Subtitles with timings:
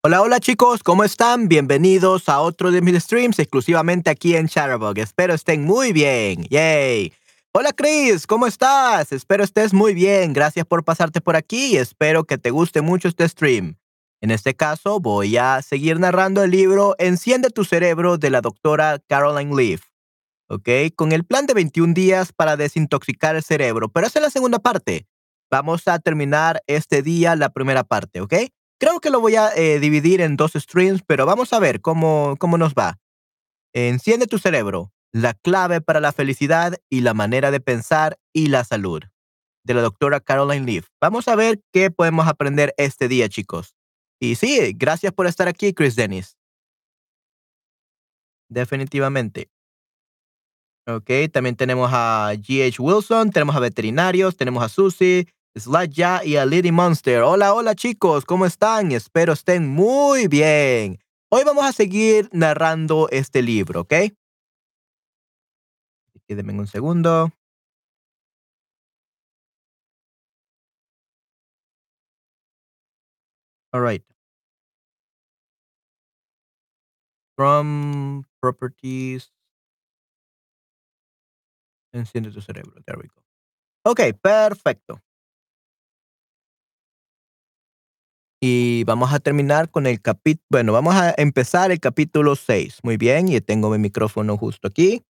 [0.00, 1.48] Hola, hola chicos, ¿cómo están?
[1.48, 4.96] Bienvenidos a otro de mis streams exclusivamente aquí en Chatterbug.
[4.96, 6.44] Espero estén muy bien.
[6.44, 7.12] Yay.
[7.52, 9.10] Hola Chris, ¿cómo estás?
[9.10, 10.34] Espero estés muy bien.
[10.34, 13.76] Gracias por pasarte por aquí y espero que te guste mucho este stream.
[14.20, 19.00] En este caso, voy a seguir narrando el libro Enciende tu cerebro de la doctora
[19.08, 19.82] Caroline Leaf.
[20.48, 20.94] ¿Ok?
[20.94, 23.88] Con el plan de 21 días para desintoxicar el cerebro.
[23.88, 25.08] Pero esa es la segunda parte.
[25.50, 28.34] Vamos a terminar este día la primera parte, ¿ok?
[28.78, 32.36] Creo que lo voy a eh, dividir en dos streams, pero vamos a ver cómo,
[32.38, 33.00] cómo nos va.
[33.72, 38.64] Enciende tu cerebro, la clave para la felicidad y la manera de pensar y la
[38.64, 39.02] salud,
[39.64, 40.88] de la doctora Caroline Leaf.
[41.00, 43.74] Vamos a ver qué podemos aprender este día, chicos.
[44.20, 46.36] Y sí, gracias por estar aquí, Chris Dennis.
[48.48, 49.50] Definitivamente.
[50.86, 52.80] Ok, también tenemos a G.H.
[52.80, 55.28] Wilson, tenemos a veterinarios, tenemos a Susie,
[55.60, 57.22] Sladja y a Lady Monster.
[57.22, 58.92] Hola, hola chicos, ¿cómo están?
[58.92, 60.98] Espero estén muy bien.
[61.30, 63.94] Hoy vamos a seguir narrando este libro, ¿ok?
[66.26, 67.30] Quédenme un segundo.
[73.72, 74.02] All right.
[77.36, 79.30] From properties.
[81.92, 82.82] Enciende tu cerebro.
[82.84, 83.22] There we go.
[83.84, 85.00] Ok, perfecto.
[88.40, 90.46] Y vamos a terminar con el capítulo.
[90.50, 92.78] Bueno, vamos a empezar el capítulo 6.
[92.84, 95.02] Muy bien, y tengo mi micrófono justo aquí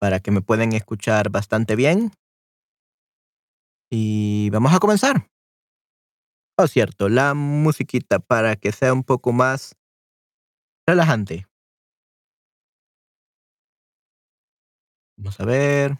[0.00, 2.12] para que me puedan escuchar bastante bien.
[3.90, 5.26] Y vamos a comenzar.
[6.56, 9.76] Oh, cierto, la musiquita para que sea un poco más
[10.86, 11.46] relajante.
[15.16, 15.98] Vamos a ver.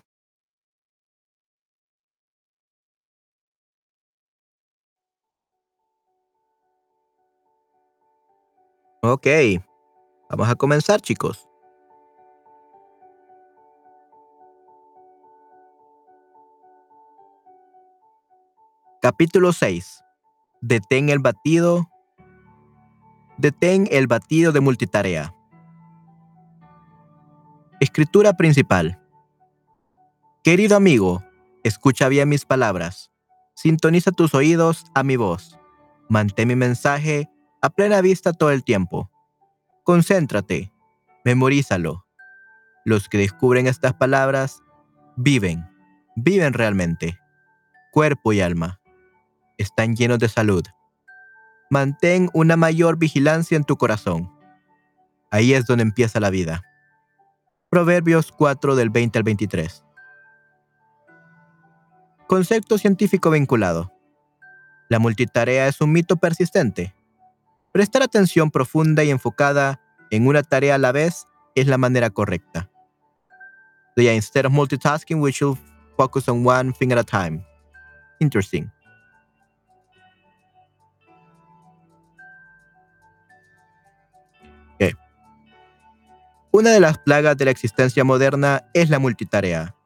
[9.02, 9.26] Ok,
[10.28, 11.48] vamos a comenzar, chicos.
[19.00, 20.04] Capítulo 6.
[20.60, 21.88] Detén el batido.
[23.38, 25.34] Detén el batido de multitarea.
[27.80, 29.00] Escritura principal.
[30.44, 31.24] Querido amigo,
[31.64, 33.10] escucha bien mis palabras.
[33.54, 35.58] Sintoniza tus oídos a mi voz.
[36.10, 37.29] Mantén mi mensaje
[37.62, 39.10] a plena vista todo el tiempo.
[39.84, 40.72] Concéntrate,
[41.24, 42.06] memorízalo.
[42.84, 44.62] Los que descubren estas palabras
[45.16, 45.68] viven,
[46.16, 47.18] viven realmente,
[47.92, 48.80] cuerpo y alma.
[49.58, 50.64] Están llenos de salud.
[51.68, 54.32] Mantén una mayor vigilancia en tu corazón.
[55.30, 56.62] Ahí es donde empieza la vida.
[57.68, 59.84] Proverbios 4 del 20 al 23.
[62.26, 63.92] Concepto científico vinculado.
[64.88, 66.94] La multitarea es un mito persistente
[67.72, 69.80] Prestar atención profunda y enfocada
[70.10, 72.70] en una tarea a la vez es la manera correcta.
[73.96, 75.58] So instead of multitasking, we should
[75.96, 77.44] focus on one thing at a time.
[78.18, 78.70] Interesting.
[86.52, 89.76] Una de las plagas de la existencia moderna es la multitarea,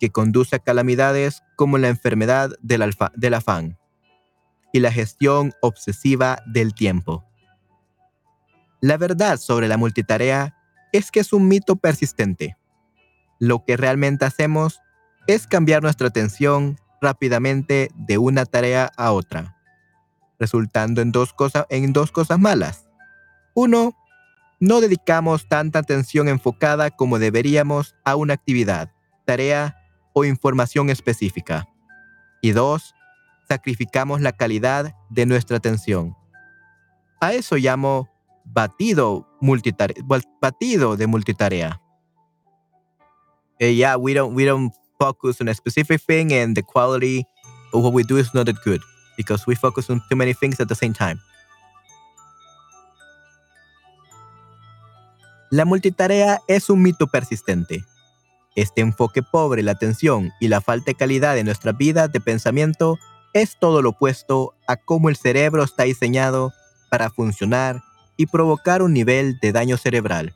[0.00, 3.78] que conduce a calamidades como la enfermedad del, del afán
[4.72, 7.27] y la gestión obsesiva del tiempo.
[8.80, 10.54] La verdad sobre la multitarea
[10.92, 12.56] es que es un mito persistente.
[13.40, 14.80] Lo que realmente hacemos
[15.26, 19.56] es cambiar nuestra atención rápidamente de una tarea a otra,
[20.38, 22.88] resultando en dos, cosas, en dos cosas malas.
[23.54, 23.96] Uno,
[24.60, 28.90] no dedicamos tanta atención enfocada como deberíamos a una actividad,
[29.24, 29.76] tarea
[30.12, 31.68] o información específica.
[32.42, 32.94] Y dos,
[33.48, 36.16] sacrificamos la calidad de nuestra atención.
[37.20, 38.08] A eso llamo
[38.52, 40.02] batido multitarea,
[40.40, 41.80] batido de multitarea.
[43.60, 47.24] Uh, yeah, we don't we don't focus on a specific thing, and the quality
[47.72, 48.80] of what we do is not that good
[49.16, 51.20] because we focus on too many things at the same time.
[55.50, 57.84] La multitarea es un mito persistente.
[58.54, 62.98] Este enfoque pobre, la atención y la falta de calidad de nuestra vida de pensamiento
[63.32, 66.52] es todo lo opuesto a cómo el cerebro está diseñado
[66.90, 67.82] para funcionar
[68.18, 70.34] y provocar un nivel de daño cerebral.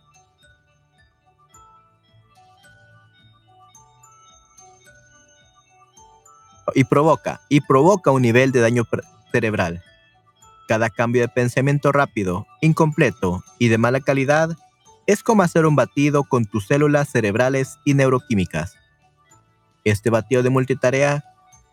[6.74, 8.84] Y provoca, y provoca un nivel de daño
[9.32, 9.82] cerebral.
[10.68, 14.56] Cada cambio de pensamiento rápido, incompleto y de mala calidad
[15.06, 18.76] es como hacer un batido con tus células cerebrales y neuroquímicas.
[19.84, 21.24] Este batido de multitarea,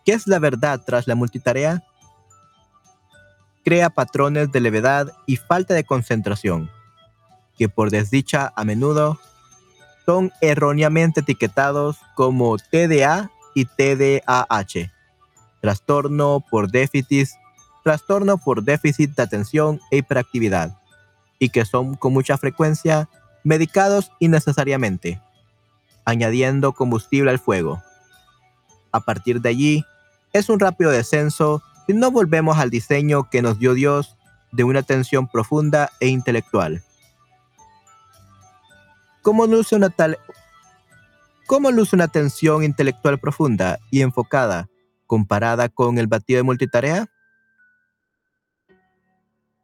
[0.04, 1.84] ¿qué es la verdad tras la multitarea?
[3.70, 6.72] Crea patrones de levedad y falta de concentración,
[7.56, 9.20] que por desdicha a menudo
[10.08, 14.92] son erróneamente etiquetados como TDA y TDAH,
[15.62, 17.30] trastorno por déficit,
[17.84, 20.76] trastorno por déficit de atención e hiperactividad,
[21.38, 23.08] y que son con mucha frecuencia
[23.44, 25.22] medicados innecesariamente,
[26.06, 27.84] añadiendo combustible al fuego.
[28.92, 29.86] A partir de allí,
[30.34, 31.62] es un rápido descenso
[31.94, 34.18] no volvemos al diseño que nos dio Dios
[34.52, 36.84] de una atención profunda e intelectual.
[39.22, 40.18] ¿Cómo luce una tal
[41.50, 44.70] ¿Cómo luce una atención intelectual profunda y enfocada
[45.08, 47.08] comparada con el batido de multitarea?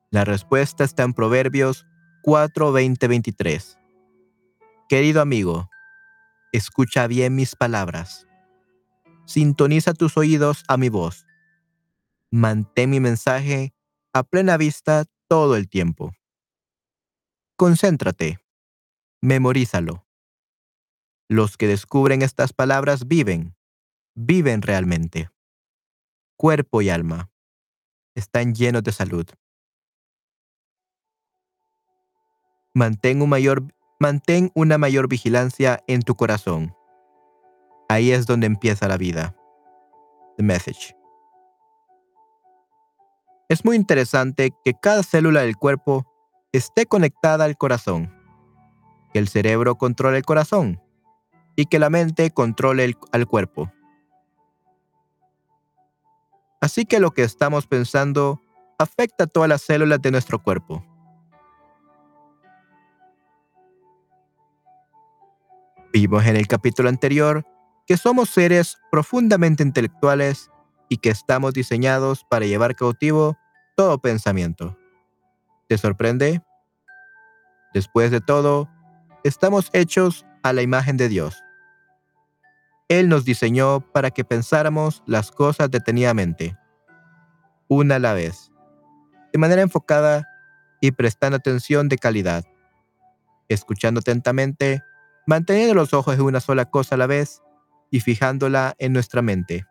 [0.10, 1.86] La respuesta está en Proverbios
[2.24, 3.78] 4, 23.
[4.90, 5.70] Querido amigo,
[6.52, 8.26] escucha bien mis palabras.
[9.26, 11.25] Sintoniza tus oídos a mi voz.
[12.36, 13.74] Mantén mi mensaje
[14.12, 16.12] a plena vista todo el tiempo.
[17.56, 18.40] Concéntrate.
[19.22, 20.06] Memorízalo.
[21.30, 23.56] Los que descubren estas palabras viven,
[24.16, 25.30] viven realmente.
[26.36, 27.32] Cuerpo y alma
[28.16, 29.26] están llenos de salud.
[32.74, 36.76] Mantén, un mayor, mantén una mayor vigilancia en tu corazón.
[37.88, 39.34] Ahí es donde empieza la vida.
[40.36, 40.94] The message.
[43.48, 46.06] Es muy interesante que cada célula del cuerpo
[46.52, 48.12] esté conectada al corazón,
[49.14, 50.82] que el cerebro controle el corazón
[51.56, 53.72] y que la mente controle al cuerpo.
[56.60, 58.42] Así que lo que estamos pensando
[58.80, 60.84] afecta a todas las células de nuestro cuerpo.
[65.94, 67.46] Vimos en el capítulo anterior
[67.86, 70.50] que somos seres profundamente intelectuales
[70.90, 73.38] y que estamos diseñados para llevar cautivo
[73.76, 74.78] todo pensamiento.
[75.68, 76.42] ¿Te sorprende?
[77.74, 78.70] Después de todo,
[79.24, 81.44] estamos hechos a la imagen de Dios.
[82.88, 86.58] Él nos diseñó para que pensáramos las cosas detenidamente,
[87.68, 88.52] una a la vez,
[89.34, 90.28] de manera enfocada
[90.80, 92.46] y prestando atención de calidad,
[93.50, 94.84] escuchando atentamente,
[95.26, 97.42] manteniendo los ojos en una sola cosa a la vez
[97.90, 99.66] y fijándola en nuestra mente.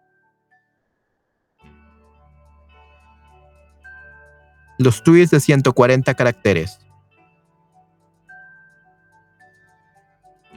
[4.79, 6.81] Los tweets de 140 caracteres.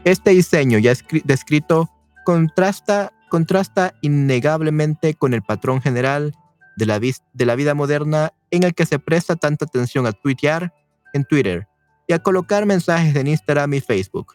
[0.03, 0.93] Este diseño ya
[1.25, 1.89] descrito
[2.24, 6.33] contrasta, contrasta innegablemente con el patrón general
[6.77, 10.74] de la, de la vida moderna en el que se presta tanta atención a tuitear
[11.13, 11.67] en Twitter
[12.07, 14.33] y a colocar mensajes en Instagram y Facebook.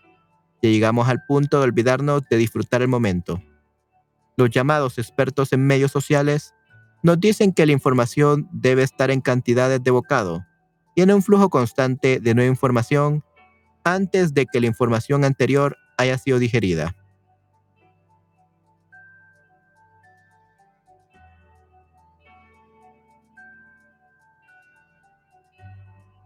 [0.60, 3.42] Y llegamos al punto de olvidarnos de disfrutar el momento.
[4.36, 6.54] Los llamados expertos en medios sociales
[7.02, 10.47] nos dicen que la información debe estar en cantidades de bocado
[10.94, 13.25] y en un flujo constante de nueva información
[13.85, 16.94] antes de que la información anterior haya sido digerida.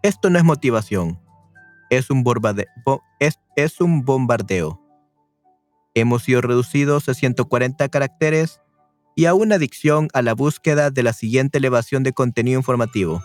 [0.02, 1.18] Esto no es motivación,
[1.90, 2.22] es un,
[3.18, 4.80] es, un bombardeo.
[5.94, 8.60] Hemos sido reducidos a 140 caracteres
[9.16, 13.24] y a una adicción a la búsqueda de la siguiente elevación de contenido informativo.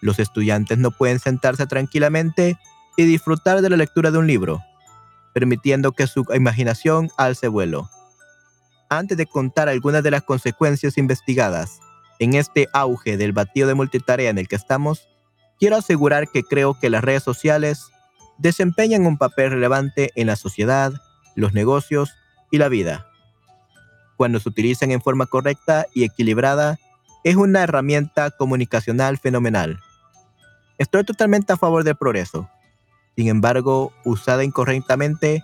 [0.00, 2.56] Los estudiantes no pueden sentarse tranquilamente
[2.96, 4.62] y disfrutar de la lectura de un libro,
[5.34, 7.90] permitiendo que su imaginación alce vuelo.
[8.88, 11.80] Antes de contar algunas de las consecuencias investigadas
[12.20, 15.08] en este auge del batido de multitarea en el que estamos,
[15.58, 17.88] quiero asegurar que creo que las redes sociales
[18.38, 20.92] desempeñan un papel relevante en la sociedad,
[21.34, 22.14] los negocios
[22.52, 23.09] y la vida.
[24.20, 26.78] Cuando se utilizan en forma correcta y equilibrada,
[27.24, 29.80] es una herramienta comunicacional fenomenal.
[30.76, 32.46] Estoy totalmente a favor del progreso.
[33.16, 35.42] Sin embargo, usada incorrectamente,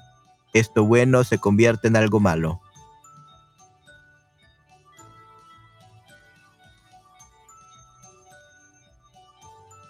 [0.52, 2.60] esto bueno se convierte en algo malo.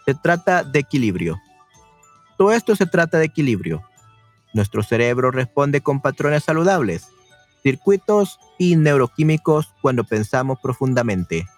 [0.04, 1.40] Se trata de equilibrio.
[2.38, 3.82] Todo esto se trata de equilibrio.
[4.54, 7.10] Nuestro cerebro responde con patrones saludables,
[7.66, 11.48] circuitos y neuroquímicos cuando pensamos profundamente,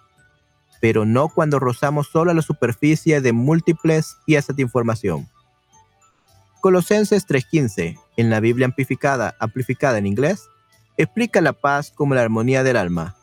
[0.81, 5.29] pero no cuando rozamos solo la superficie de múltiples piezas de información.
[6.61, 10.47] Colosenses 3:15, en la Biblia amplificada, amplificada en inglés,
[10.97, 13.15] explica la paz como la armonía del alma,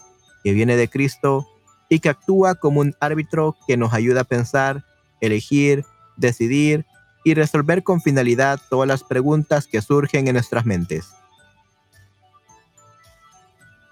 [0.45, 1.45] que viene de Cristo
[1.89, 4.85] y que actúa como un árbitro que nos ayuda a pensar
[5.21, 5.85] elegir,
[6.17, 6.87] decidir
[7.25, 11.17] y resolver con finalidad todas las preguntas que surgen en nuestras mentes.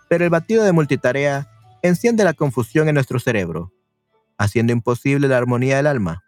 [0.08, 1.49] Pero el batido de multitarea
[1.82, 3.73] enciende la confusión en nuestro cerebro.
[4.37, 6.25] haciendo imposible la armonía del alma.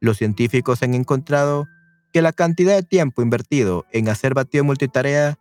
[0.00, 1.66] Los científicos han encontrado
[2.12, 5.38] que la cantidad de tiempo invertido en hacer batido multitarea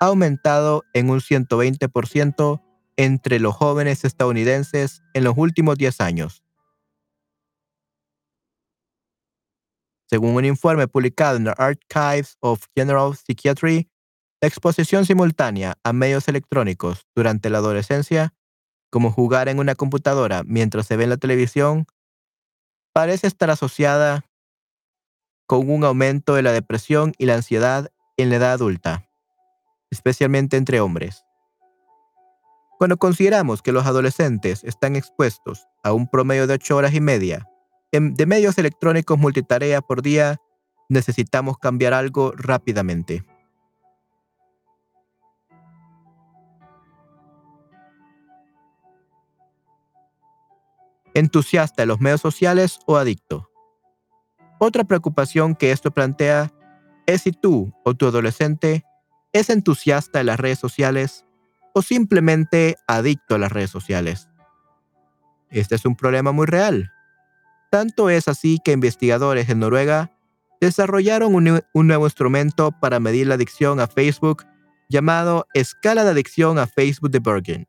[0.00, 2.62] ha aumentado en un 120%
[2.96, 6.42] entre los jóvenes estadounidenses en los últimos 10 años.
[10.06, 13.89] Según un informe publicado en the Archives of General Psychiatry,
[14.40, 18.32] la exposición simultánea a medios electrónicos durante la adolescencia,
[18.90, 21.86] como jugar en una computadora mientras se ve en la televisión,
[22.92, 24.24] parece estar asociada
[25.46, 29.08] con un aumento de la depresión y la ansiedad en la edad adulta,
[29.90, 31.24] especialmente entre hombres.
[32.78, 37.46] Cuando consideramos que los adolescentes están expuestos a un promedio de 8 horas y media
[37.92, 40.38] de medios electrónicos multitarea por día,
[40.88, 43.24] necesitamos cambiar algo rápidamente.
[51.14, 53.50] Entusiasta de los medios sociales o adicto.
[54.58, 56.52] Otra preocupación que esto plantea
[57.06, 58.84] es si tú o tu adolescente
[59.32, 61.24] es entusiasta de las redes sociales
[61.74, 64.28] o simplemente adicto a las redes sociales.
[65.50, 66.92] Este es un problema muy real.
[67.70, 70.10] Tanto es así que investigadores en Noruega
[70.60, 74.44] desarrollaron un, nuevo instrumento para medir la adicción a Facebook
[74.88, 77.68] llamado Escala de Adicción a Facebook de Bergen.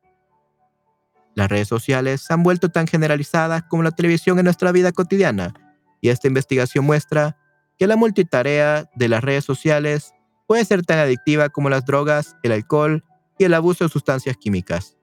[1.35, 5.53] Las redes sociales se han vuelto tan generalizadas como la televisión en nuestra vida cotidiana,
[6.01, 7.37] y esta investigación muestra
[7.77, 10.13] que la multitarea de las redes sociales
[10.47, 13.03] puede ser tan adictiva como las drogas, el alcohol
[13.37, 14.97] y el abuso de sustancias químicas.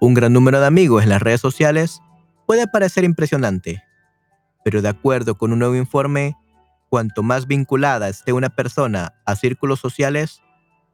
[0.00, 2.00] Un gran número de amigos en las redes sociales
[2.46, 3.82] puede parecer impresionante,
[4.64, 6.36] pero de acuerdo con un nuevo informe,
[6.88, 10.42] cuanto más vinculada esté una persona a círculos sociales,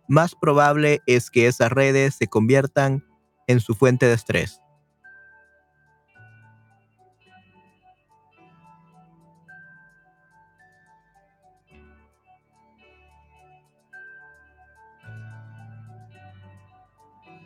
[0.09, 3.05] más probable es que esas redes se conviertan
[3.47, 4.61] en su fuente de estrés.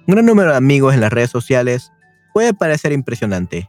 [0.06, 1.92] Un gran número de amigos en las redes sociales
[2.32, 3.68] puede parecer impresionante,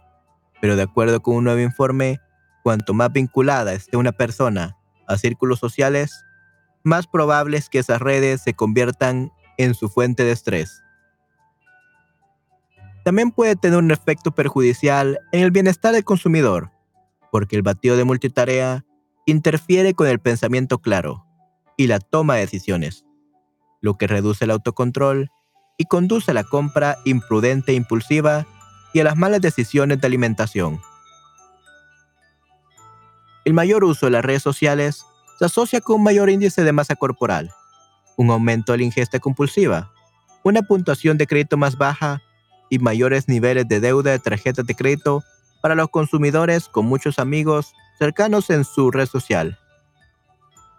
[0.61, 2.21] pero de acuerdo con un nuevo informe,
[2.69, 6.23] cuanto más vinculada esté una persona a círculos sociales,
[6.83, 10.83] más probable es que esas redes se conviertan en su fuente de estrés.
[13.03, 16.69] También puede tener un efecto perjudicial en el bienestar del consumidor,
[17.31, 18.85] porque el batido de multitarea
[19.25, 21.25] interfiere con el pensamiento claro
[21.75, 23.03] y la toma de decisiones,
[23.81, 25.31] lo que reduce el autocontrol
[25.79, 28.45] y conduce a la compra imprudente e impulsiva
[28.93, 30.79] y a las malas decisiones de alimentación.
[33.45, 35.05] El mayor uso de las redes sociales
[35.37, 37.51] se asocia con un mayor índice de masa corporal,
[38.17, 39.91] un aumento de la ingesta compulsiva,
[40.43, 42.21] una puntuación de crédito más baja
[42.69, 45.23] y mayores niveles de deuda de tarjetas de crédito
[45.61, 49.57] para los consumidores con muchos amigos cercanos en su red social.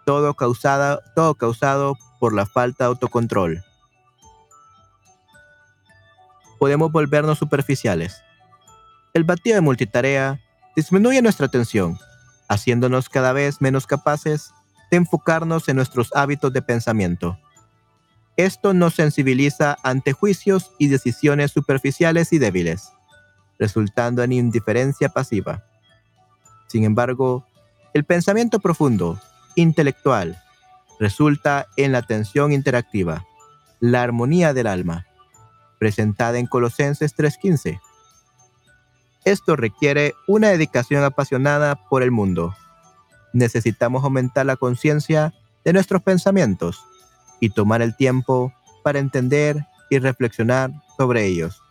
[0.05, 3.63] Todo causado, todo causado por la falta de autocontrol
[6.61, 8.21] podemos volvernos superficiales.
[9.15, 10.39] El batido de multitarea
[10.75, 11.97] disminuye nuestra atención,
[12.51, 14.53] haciéndonos cada vez menos capaces
[14.91, 17.39] de enfocarnos en nuestros hábitos de pensamiento.
[18.35, 22.91] Esto nos sensibiliza ante juicios y decisiones superficiales y débiles,
[23.57, 25.63] resultando en indiferencia pasiva.
[26.67, 27.45] Sin embargo,
[27.93, 29.17] el pensamiento profundo,
[29.55, 30.37] intelectual,
[30.99, 33.25] resulta en la atención interactiva,
[33.79, 35.07] la armonía del alma,
[35.79, 37.79] presentada en Colosenses 3:15.
[39.23, 42.55] Esto requiere una dedicación apasionada por el mundo.
[43.33, 46.83] Necesitamos aumentar la conciencia de nuestros pensamientos
[47.39, 51.61] y tomar el tiempo para entender y reflexionar sobre ellos.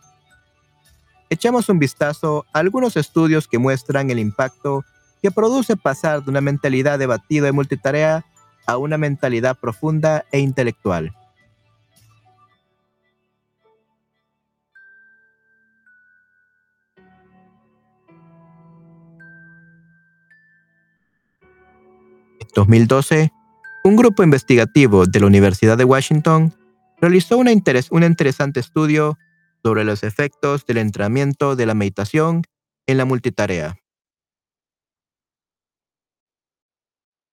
[1.29, 4.83] Echamos un vistazo a algunos estudios que muestran el impacto
[5.21, 8.25] que produce pasar de una mentalidad debatida y multitarea
[8.65, 11.15] a una mentalidad profunda e intelectual.
[22.53, 23.31] 2012,
[23.83, 26.53] un grupo investigativo de la Universidad de Washington
[26.99, 27.47] realizó un
[28.03, 29.17] interesante estudio
[29.63, 32.43] sobre los efectos del entrenamiento de la meditación
[32.87, 33.77] en la multitarea.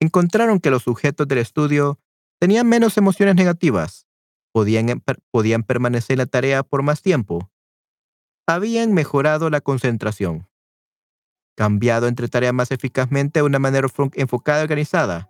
[0.00, 1.98] Encontraron que los sujetos del estudio
[2.38, 4.06] tenían menos emociones negativas,
[4.52, 7.50] podían, em, podían permanecer en la tarea por más tiempo,
[8.46, 10.47] habían mejorado la concentración
[11.58, 15.28] cambiado entre tareas más eficazmente de una manera enfocada y organizada,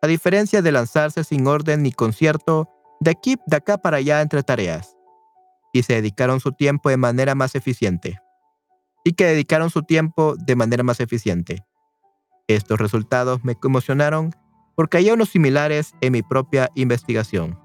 [0.00, 4.42] a diferencia de lanzarse sin orden ni concierto de aquí de acá para allá entre
[4.42, 4.96] tareas,
[5.74, 8.18] y se dedicaron su tiempo de manera más eficiente.
[9.04, 11.62] Y que dedicaron su tiempo de manera más eficiente.
[12.48, 14.34] Estos resultados me conmocionaron
[14.76, 17.58] porque hay unos similares en mi propia investigación.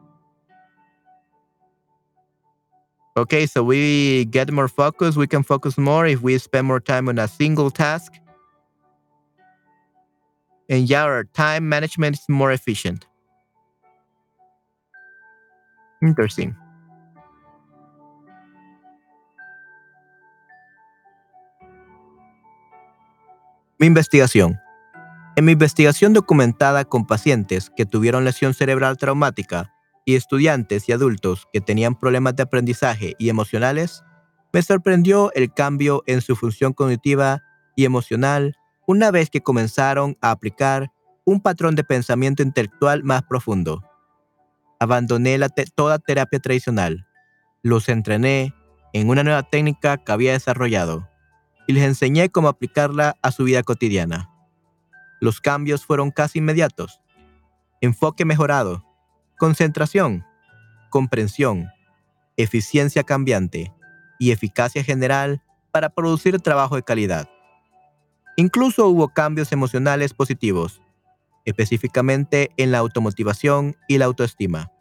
[3.17, 5.15] Okay, so we get more focus.
[5.15, 8.13] We can focus more if we spend more time on a single task.
[10.69, 13.05] And yeah, our time management is more efficient.
[16.01, 16.55] Interesting.
[23.79, 24.59] Mi investigación.
[25.37, 29.74] En mi investigación documentada con pacientes que tuvieron lesión cerebral traumática,
[30.05, 34.03] y estudiantes y adultos que tenían problemas de aprendizaje y emocionales,
[34.53, 37.41] me sorprendió el cambio en su función cognitiva
[37.75, 38.55] y emocional
[38.87, 40.91] una vez que comenzaron a aplicar
[41.25, 43.83] un patrón de pensamiento intelectual más profundo.
[44.79, 45.39] Abandoné
[45.73, 47.07] toda terapia tradicional,
[47.63, 48.53] los entrené
[48.93, 51.09] en una nueva técnica que había desarrollado
[51.67, 54.29] y les enseñé cómo aplicarla a su vida cotidiana.
[55.19, 57.01] Los cambios fueron casi inmediatos.
[57.81, 58.85] Enfoque mejorado,
[59.37, 60.25] Concentración,
[60.89, 61.69] comprensión,
[62.37, 63.73] eficiencia cambiante
[64.17, 67.29] y eficacia general para producir trabajo de calidad.
[68.37, 70.81] Incluso hubo cambios emocionales positivos,
[71.43, 74.71] específicamente en la automotivación y la autoestima.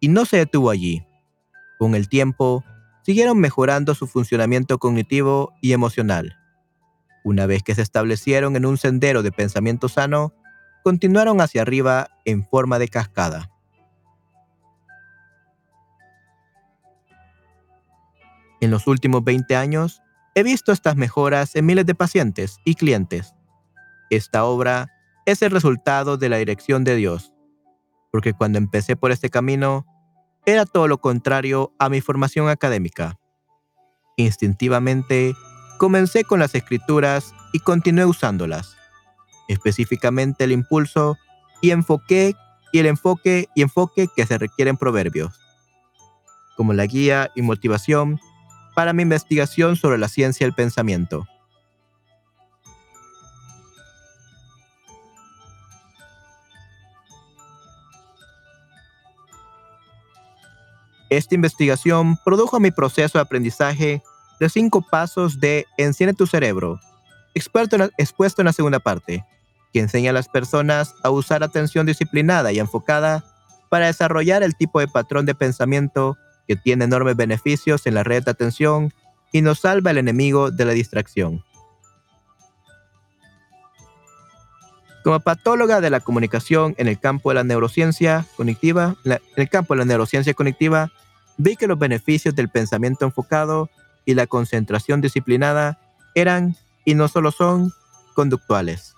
[0.00, 1.04] Y no se detuvo allí.
[1.78, 2.64] Con el tiempo,
[3.02, 6.36] siguieron mejorando su funcionamiento cognitivo y emocional.
[7.24, 10.32] Una vez que se establecieron en un sendero de pensamiento sano,
[10.84, 13.50] continuaron hacia arriba en forma de cascada.
[18.64, 20.00] En los últimos 20 años,
[20.34, 23.34] he visto estas mejoras en miles de pacientes y clientes.
[24.08, 24.90] Esta obra
[25.26, 27.34] es el resultado de la dirección de Dios,
[28.10, 29.84] porque cuando empecé por este camino,
[30.46, 33.18] era todo lo contrario a mi formación académica.
[34.16, 35.34] Instintivamente,
[35.76, 38.78] comencé con las escrituras y continué usándolas,
[39.46, 41.18] específicamente el impulso
[41.60, 42.34] y enfoque
[42.72, 45.38] y el enfoque y enfoque que se requieren proverbios,
[46.56, 48.18] como la guía y motivación
[48.74, 51.26] para mi investigación sobre la ciencia del pensamiento.
[61.10, 64.02] Esta investigación produjo mi proceso de aprendizaje
[64.40, 66.80] de cinco pasos de Enciende tu cerebro,
[67.34, 69.24] expuesto en la segunda parte,
[69.72, 73.24] que enseña a las personas a usar atención disciplinada y enfocada
[73.68, 78.24] para desarrollar el tipo de patrón de pensamiento que tiene enormes beneficios en la red
[78.24, 78.92] de atención
[79.32, 81.44] y nos salva el enemigo de la distracción.
[85.02, 89.74] Como patóloga de la comunicación en el campo de la neurociencia cognitiva, en el campo
[89.74, 90.92] de la neurociencia cognitiva,
[91.36, 93.68] vi que los beneficios del pensamiento enfocado
[94.06, 95.78] y la concentración disciplinada
[96.14, 97.72] eran, y no solo son,
[98.14, 98.94] conductuales.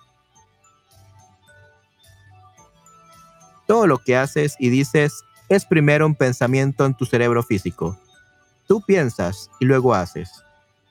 [3.65, 7.97] Todo lo que haces y dices es primero un pensamiento en tu cerebro físico.
[8.67, 10.29] Tú piensas y luego haces,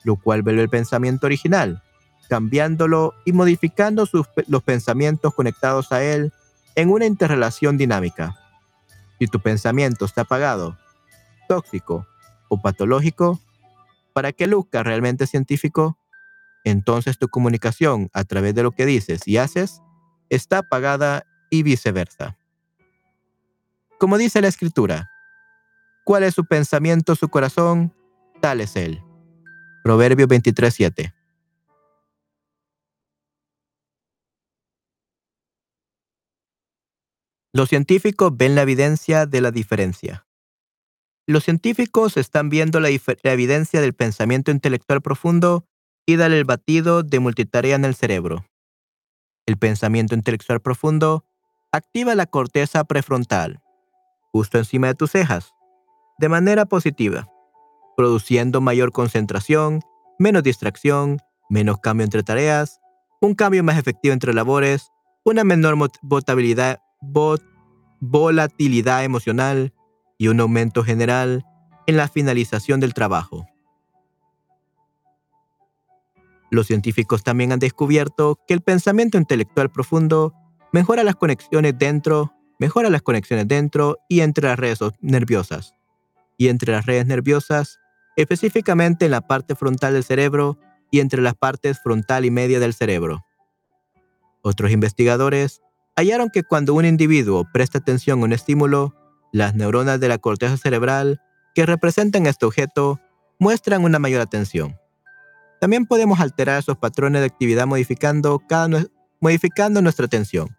[0.03, 1.83] lo cual vuelve el pensamiento original,
[2.27, 4.07] cambiándolo y modificando
[4.47, 6.33] los pensamientos conectados a él
[6.75, 8.35] en una interrelación dinámica.
[9.19, 10.77] Si tu pensamiento está apagado,
[11.47, 12.07] tóxico
[12.49, 13.39] o patológico,
[14.13, 15.97] para que luzca realmente científico,
[16.63, 19.81] entonces tu comunicación a través de lo que dices y haces
[20.29, 22.37] está apagada y viceversa.
[23.99, 25.09] Como dice la escritura,
[26.05, 27.95] ¿cuál es su pensamiento, su corazón?
[28.41, 29.01] Tal es él.
[29.83, 31.13] Proverbio 23:7.
[37.53, 40.27] Los científicos ven la evidencia de la diferencia.
[41.25, 42.89] Los científicos están viendo la,
[43.23, 45.65] evidencia del pensamiento intelectual profundo
[46.05, 48.45] y del batido de multitarea en el cerebro.
[49.47, 51.25] El pensamiento intelectual profundo
[51.71, 53.63] activa la corteza prefrontal,
[54.37, 55.55] justo encima de tus cejas,
[56.19, 57.27] de manera positiva,
[57.95, 59.81] produciendo mayor concentración,
[60.19, 61.19] menos distracción,
[61.49, 62.79] menos cambio entre tareas,
[63.19, 64.91] un cambio más efectivo entre labores,
[65.25, 65.75] una menor
[67.99, 69.73] volatilidad emocional
[70.19, 71.43] y un aumento general
[71.87, 73.47] en la finalización del trabajo.
[76.51, 80.35] Los científicos también han descubierto que el pensamiento intelectual profundo
[80.71, 85.73] mejora las conexiones dentro mejora las conexiones dentro y entre las redes nerviosas.
[86.37, 87.79] Y entre las redes nerviosas,
[88.15, 90.57] específicamente en la parte frontal del cerebro
[90.91, 93.25] y entre las partes frontal y media del cerebro.
[94.41, 95.61] Otros investigadores
[95.95, 98.95] hallaron que cuando un individuo presta atención a un estímulo,
[99.31, 101.21] las neuronas de la corteza cerebral
[101.53, 102.99] que representan este objeto
[103.39, 104.77] muestran una mayor atención.
[105.59, 108.85] También podemos alterar esos patrones de actividad modificando, cada,
[109.19, 110.55] modificando nuestra atención,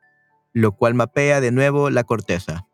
[0.60, 2.66] lo cual mapea de nuevo la corteza.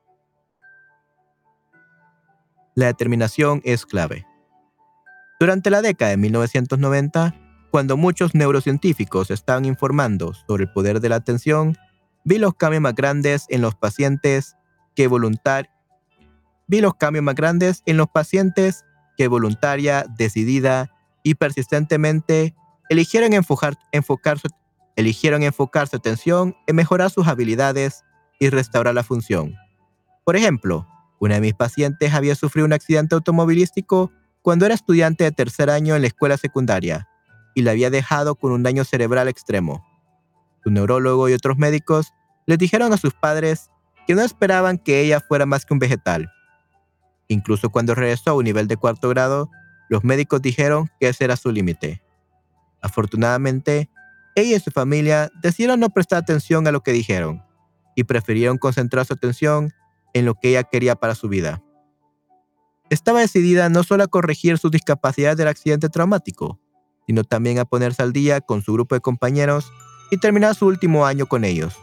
[2.75, 4.27] La determinación es clave.
[5.39, 7.35] Durante la década de 1990,
[7.71, 11.77] cuando muchos neurocientíficos estaban informando sobre el poder de la atención,
[12.25, 14.57] vi los cambios más grandes en los pacientes
[14.95, 15.69] que voluntar
[16.67, 18.85] vi los cambios más grandes en los pacientes
[19.17, 20.91] que voluntaria, decidida
[21.23, 22.55] y persistentemente
[22.89, 24.39] eligieron enfocar, enfocar
[24.97, 28.05] eligieron enfocar su atención en mejorar sus habilidades
[28.39, 29.55] y restaurar la función.
[30.25, 30.87] Por ejemplo,
[31.21, 35.95] una de mis pacientes había sufrido un accidente automovilístico cuando era estudiante de tercer año
[35.97, 37.09] en la escuela secundaria
[37.55, 39.85] y la había dejado con un daño cerebral extremo.
[40.63, 42.13] Su neurólogo y otros médicos
[42.47, 43.71] les dijeron a sus padres
[44.07, 46.31] que no esperaban que ella fuera más que un vegetal.
[47.29, 49.51] Incluso cuando regresó a un nivel de cuarto grado,
[49.89, 52.03] los médicos dijeron que ese era su límite.
[52.83, 53.89] Afortunadamente,
[54.35, 57.43] ella y su familia decidieron no prestar atención a lo que dijeron
[57.95, 59.73] y prefirieron concentrar su atención
[60.13, 61.63] en lo que ella quería para su vida.
[62.91, 66.61] Estaba decidida no solo a corregir sus discapacidades del accidente traumático,
[67.07, 69.73] sino también a ponerse al día con su grupo de compañeros
[70.11, 71.75] y terminar su último año con ellos.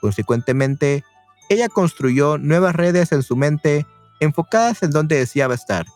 [0.00, 1.04] Consecuentemente,
[1.48, 3.86] ella construyó nuevas redes en su mente
[4.20, 5.86] enfocadas en donde deseaba estar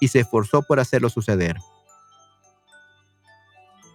[0.00, 1.56] y se esforzó por hacerlo suceder.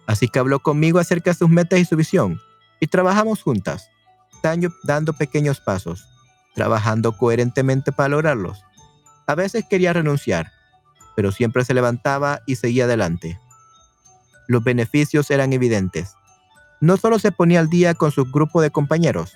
[0.08, 2.40] Así que habló conmigo acerca de sus metas y su visión,
[2.80, 3.90] y trabajamos juntas,
[4.82, 6.08] dando pequeños pasos,
[6.54, 8.64] trabajando coherentemente para lograrlos.
[9.26, 10.50] A veces quería renunciar,
[11.14, 13.38] pero siempre se levantaba y seguía adelante.
[14.46, 16.14] Los beneficios eran evidentes.
[16.80, 19.34] No solo se ponía al día con su grupo de compañeros,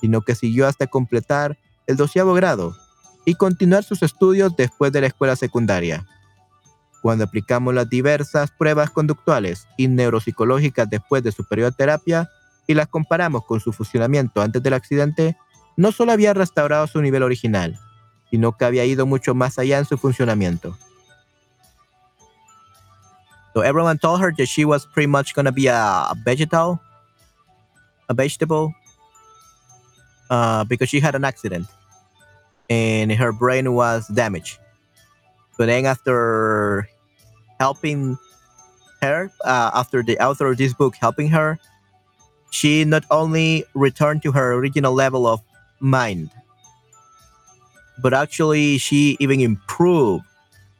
[0.00, 2.76] sino que siguió hasta completar el doceavo grado
[3.24, 6.04] y continuar sus estudios después de la escuela secundaria.
[7.02, 12.28] Cuando aplicamos las diversas pruebas conductuales y neuropsicológicas después de su periodo de terapia
[12.66, 15.36] y las comparamos con su funcionamiento antes del accidente,
[15.76, 17.78] no solo había restaurado su nivel original,
[18.30, 20.76] sino que había ido mucho más allá en su funcionamiento.
[23.54, 26.80] So everyone told her that she was pretty much to be a, vegetal,
[28.08, 28.74] a vegetable,
[30.30, 31.66] uh, because she had an accident
[32.70, 34.58] and her brain was damaged.
[35.58, 36.88] But then after
[37.58, 38.16] helping
[39.02, 41.58] her, uh, after the author of this book helping her,
[42.50, 45.42] she not only returned to her original level of
[45.80, 46.30] mind,
[48.00, 50.24] but actually she even improved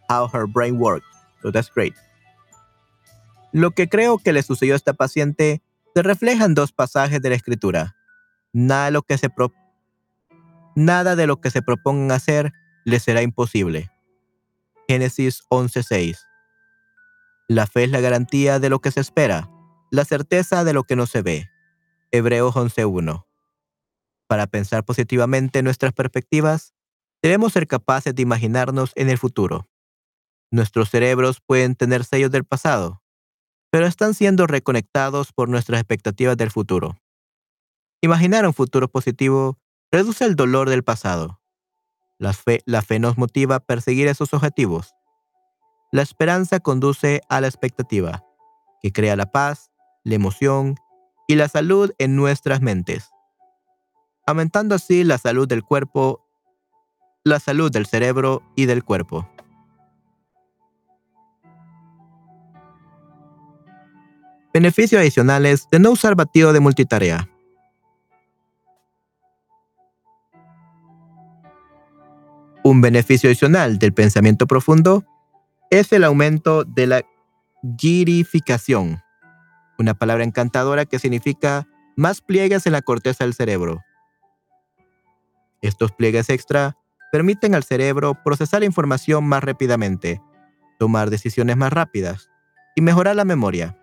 [0.09, 1.07] how her brain worked.
[1.43, 1.95] So that's great.
[3.53, 5.61] Lo que creo que le sucedió a esta paciente
[5.95, 7.97] se refleja en dos pasajes de la escritura.
[8.53, 9.53] Nada de lo que se pro
[10.75, 12.53] nada de lo que se propongan hacer
[12.85, 13.91] les será imposible.
[14.91, 16.17] Génesis 11:6
[17.47, 19.51] La fe es la garantía de lo que se espera,
[19.91, 21.51] la certeza de lo que no se ve.
[22.11, 23.27] Hebreos 11:1
[24.29, 26.73] Para pensar positivamente nuestras perspectivas,
[27.23, 29.69] debemos ser capaces de imaginarnos en el futuro.
[30.51, 33.03] Nuestros cerebros pueden tener sellos del pasado,
[33.71, 36.99] pero están siendo reconectados por nuestras expectativas del futuro.
[38.01, 39.59] Imaginar un futuro positivo
[39.93, 41.43] reduce el dolor del pasado.
[42.19, 44.95] La fe, la fe nos motiva a perseguir esos objetivos.
[45.93, 48.25] La esperanza conduce a la expectativa,
[48.83, 49.71] que crea la paz,
[50.05, 50.75] la emoción
[51.29, 53.11] y la salud en nuestras mentes,
[54.27, 56.27] aumentando así la salud del cuerpo,
[57.25, 59.29] la salud del cerebro y del cuerpo.
[64.53, 67.29] Beneficios adicionales de no usar batido de multitarea.
[72.69, 75.07] Un beneficio adicional del pensamiento profundo
[75.71, 77.03] es el aumento de la
[77.79, 79.01] girificación,
[79.79, 83.81] una palabra encantadora que significa más pliegues en la corteza del cerebro.
[85.63, 86.77] Estos pliegues extra
[87.11, 90.21] permiten al cerebro procesar información más rápidamente,
[90.79, 92.29] tomar decisiones más rápidas
[92.77, 93.79] y mejorar la memoria.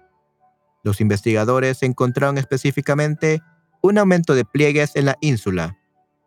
[0.83, 3.41] Los investigadores encontraron específicamente
[3.81, 5.75] un aumento de pliegues en la ínsula,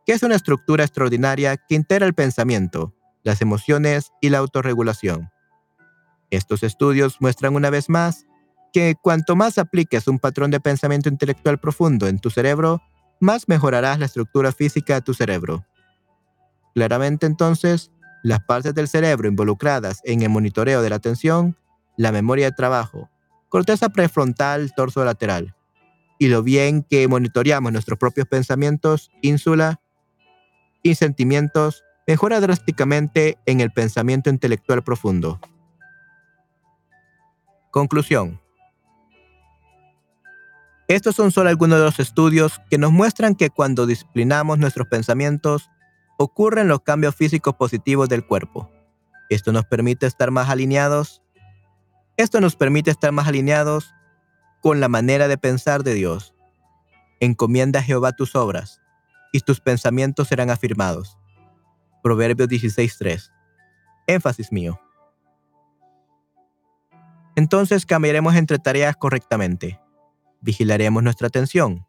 [0.09, 2.95] que es una estructura extraordinaria que integra el pensamiento,
[3.25, 5.29] las emociones y la autorregulación.
[6.31, 8.25] Estos estudios muestran una vez más
[8.73, 12.81] que cuanto más apliques un patrón de pensamiento intelectual profundo en tu cerebro,
[13.21, 15.67] más mejorarás la estructura física de tu cerebro.
[16.75, 17.91] Claramente entonces,
[18.23, 21.55] las partes del cerebro involucradas en el monitoreo de la atención,
[21.99, 23.11] la memoria de trabajo,
[23.51, 25.55] corteza prefrontal, torso lateral,
[26.19, 29.83] y lo bien que monitoreamos nuestros propios pensamientos, ínsula
[30.83, 35.41] y sentimientos, mejora drásticamente en el pensamiento intelectual profundo.
[37.71, 38.41] Conclusión.
[40.89, 45.69] Estos son solo algunos de los estudios que nos muestran que cuando disciplinamos nuestros pensamientos,
[46.17, 48.71] ocurren los cambios físicos positivos del cuerpo.
[49.29, 51.23] Esto nos permite estar más alineados.
[52.17, 53.95] Esto nos permite estar más alineados
[54.63, 56.35] con la manera de pensar de Dios.
[57.21, 58.81] Encomienda a Jehová tus obras,
[59.39, 61.17] y tus pensamientos serán afirmados.
[62.03, 63.31] Proverbios 16.3.
[64.07, 64.81] Énfasis mío.
[67.37, 69.81] Entonces cambiaremos entre tareas correctamente.
[70.41, 71.87] Vigilaremos nuestra atención,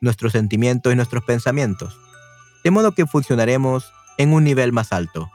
[0.00, 1.98] nuestros sentimientos y nuestros pensamientos,
[2.64, 5.30] de modo que funcionaremos en un nivel más alto.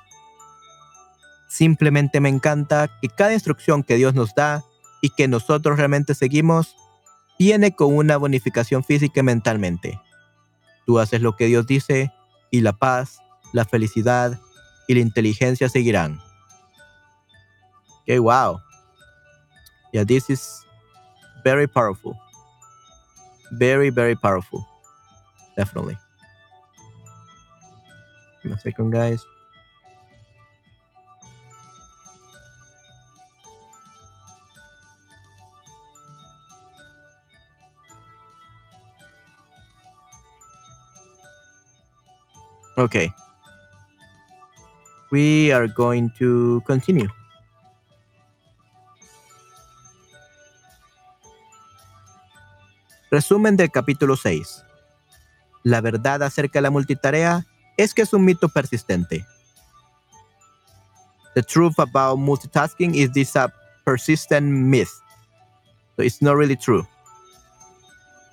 [1.48, 4.64] Simplemente me encanta que cada instrucción que Dios nos da
[5.02, 6.76] y que nosotros realmente seguimos
[7.40, 10.02] viene con una bonificación física y mentalmente.
[10.88, 12.14] Tú haces lo que Dios dice
[12.50, 13.20] y la paz,
[13.52, 14.40] la felicidad
[14.88, 16.20] y la inteligencia seguirán.
[18.04, 18.62] Okay, wow.
[19.92, 20.66] Yeah, this is
[21.44, 22.18] very powerful.
[23.52, 24.66] Very, very powerful.
[25.58, 25.98] Definitely.
[28.46, 29.26] A second, guys.
[42.78, 43.12] Okay.
[45.10, 47.08] We are going to continue.
[53.10, 54.64] Resumen del capítulo 6.
[55.64, 59.26] La verdad acerca de la multitarea es que es un mito persistente.
[61.34, 63.52] The truth about multitasking is this a
[63.86, 64.92] persistent myth.
[65.96, 66.86] So it's not really true.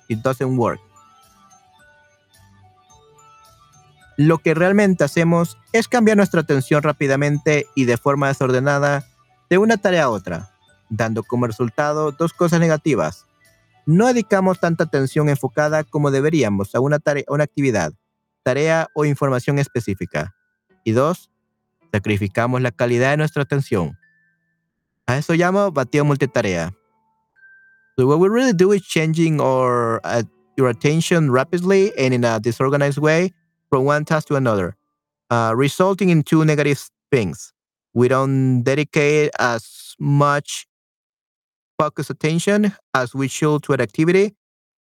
[0.07, 0.79] It doesn't work.
[4.17, 9.05] Lo que realmente hacemos es cambiar nuestra atención rápidamente y de forma desordenada
[9.49, 10.51] de una tarea a otra,
[10.89, 13.25] dando como resultado dos cosas negativas.
[13.85, 17.93] No dedicamos tanta atención enfocada como deberíamos a una, tarea, una actividad,
[18.43, 20.33] tarea o información específica.
[20.85, 21.29] Y dos,
[21.91, 23.97] sacrificamos la calidad de nuestra atención.
[25.07, 26.73] A eso llamo batido multitarea.
[27.97, 30.23] So what we really do is changing our, uh,
[30.57, 33.33] your attention rapidly and in a disorganized way
[33.75, 34.73] from one task to another,
[35.31, 37.51] uh, resulting in two negative things.
[37.93, 40.65] We don't dedicate as much
[41.77, 44.33] focus attention as we should to an activity,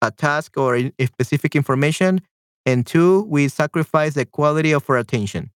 [0.03, 2.21] a task, or a specific information.
[2.67, 5.49] And two, we sacrifice the quality of our attention.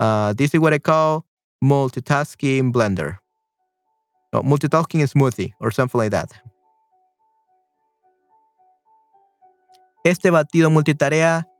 [0.00, 1.26] Uh, this is what I call
[1.62, 3.18] multitasking blender.
[4.32, 6.32] Oh, multitasking smoothie or something like that.
[10.06, 11.51] Este batido multitarea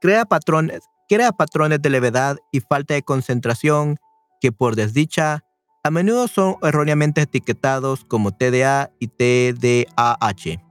[0.00, 3.98] crea patrones, crea patrones de levedad y falta de concentración
[4.40, 5.44] que por desdicha
[5.82, 10.62] a menudo son erróneamente etiquetados como TDA y TDAH.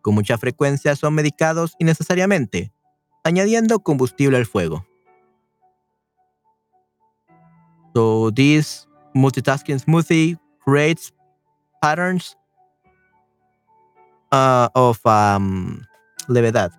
[0.00, 2.72] Con mucha frecuencia son medicados innecesariamente,
[3.22, 4.86] añadiendo combustible al fuego.
[7.94, 11.12] So this multitasking smoothie creates
[11.82, 12.36] patterns
[14.32, 15.82] uh, of um,
[16.28, 16.70] levedad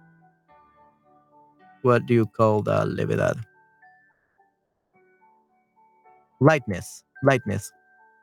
[1.84, 3.44] what do you call the levedad?
[6.40, 7.72] Lightness, lightness,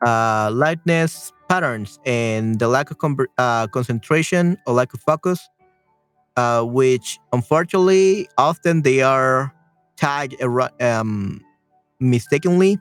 [0.04, 2.96] uh, lightness patterns, and the lack of
[3.38, 5.48] uh, concentration or lack of focus,
[6.36, 9.54] uh, which unfortunately often they are
[9.96, 10.40] tagged
[10.82, 11.40] um,
[12.00, 12.78] mistakenly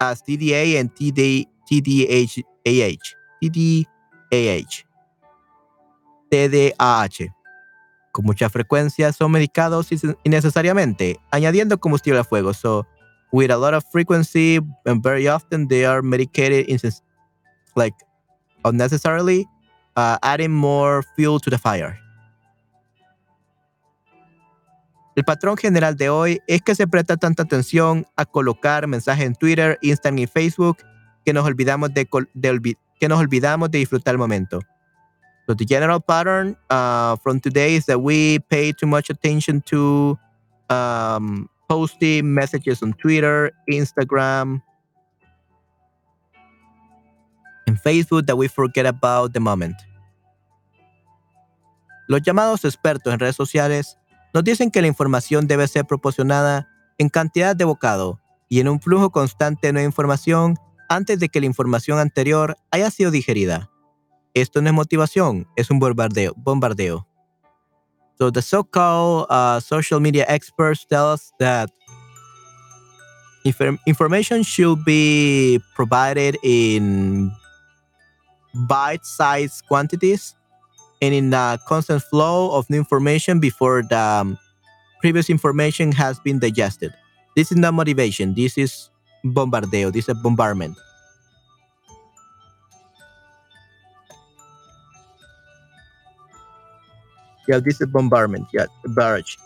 [0.00, 2.42] as TDA and TD, TDAH,
[3.42, 4.84] TDAH.
[8.16, 9.90] Con mucha frecuencia son medicados
[10.24, 12.54] innecesariamente, añadiendo combustible al fuego.
[12.54, 12.86] So,
[13.30, 16.66] with a lot of frequency and very often they are medicated
[17.74, 17.94] like
[18.64, 19.44] unnecessarily,
[19.96, 22.00] uh, adding more fuel to the fire.
[25.14, 29.34] El patrón general de hoy es que se presta tanta atención a colocar mensajes en
[29.34, 30.78] Twitter, Instagram y Facebook
[31.22, 34.60] que nos olvidamos de, de, que nos olvidamos de disfrutar el momento.
[35.46, 40.18] So the general pattern uh, from today is that we pay too much attention to
[40.68, 44.60] um, posting messages on Twitter, Instagram,
[47.68, 49.76] and Facebook that we forget about the moment.
[52.08, 53.98] Los llamados expertos en redes sociales
[54.34, 58.80] nos dicen que la información debe ser proporcionada en cantidad de bocado y en un
[58.80, 60.56] flujo constante de nueva información
[60.88, 63.70] antes de que la información anterior haya sido digerida.
[64.36, 66.34] Esto no es motivación, es un bombardeo.
[66.36, 67.06] bombardeo.
[68.18, 71.70] So the so-called uh, social media experts tell us that
[73.46, 77.32] inf- information should be provided in
[78.68, 80.34] bite-sized quantities
[81.00, 84.38] and in a constant flow of new information before the um,
[85.00, 86.92] previous information has been digested.
[87.36, 88.34] This is not motivation.
[88.34, 88.90] This is
[89.24, 89.92] bombardeo.
[89.92, 90.76] This is bombardment.
[97.48, 98.48] Yeah, this is bombardment.
[98.52, 99.38] Yeah, barrage,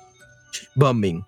[0.76, 1.24] bombing.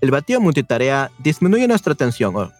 [0.00, 2.34] El batido multitarea disminuye nuestra atención.
[2.36, 2.50] Oh.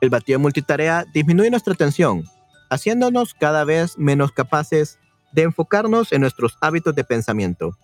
[0.00, 2.24] El batido multitarea disminuye nuestra atención,
[2.70, 4.98] haciéndonos cada vez menos capaces
[5.32, 7.76] de enfocarnos en nuestros hábitos de pensamiento.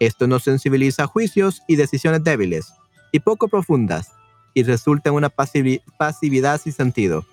[0.00, 2.74] Esto nos sensibiliza a juicios y decisiones débiles
[3.12, 4.10] y poco profundas
[4.52, 7.24] y resulta en una pasivi- pasividad sin sentido.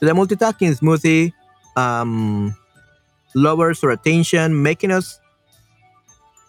[0.00, 1.32] The multitasking smoothie
[1.76, 2.54] um,
[3.34, 5.20] lowers our attention, making us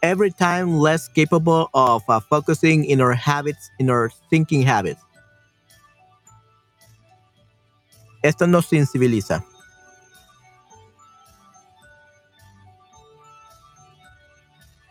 [0.03, 5.01] every time less capable of uh, focusing in our habits, in our thinking habits.
[8.23, 9.43] Esto nos sensibiliza.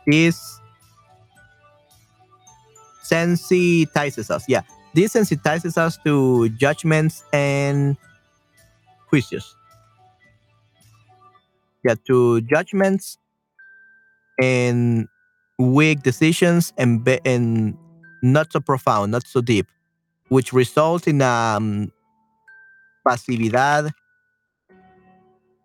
[0.06, 0.60] This
[3.02, 4.44] sensitizes us.
[4.48, 4.62] Yeah,
[4.94, 7.96] this sensitizes us to judgments and
[9.14, 9.54] juicios.
[11.84, 13.18] Yeah, to judgments
[14.40, 15.06] and
[15.58, 17.76] weak decisions and be- and
[18.22, 19.66] not so profound, not so deep,
[20.28, 21.92] which results in um,
[23.06, 23.90] pasividad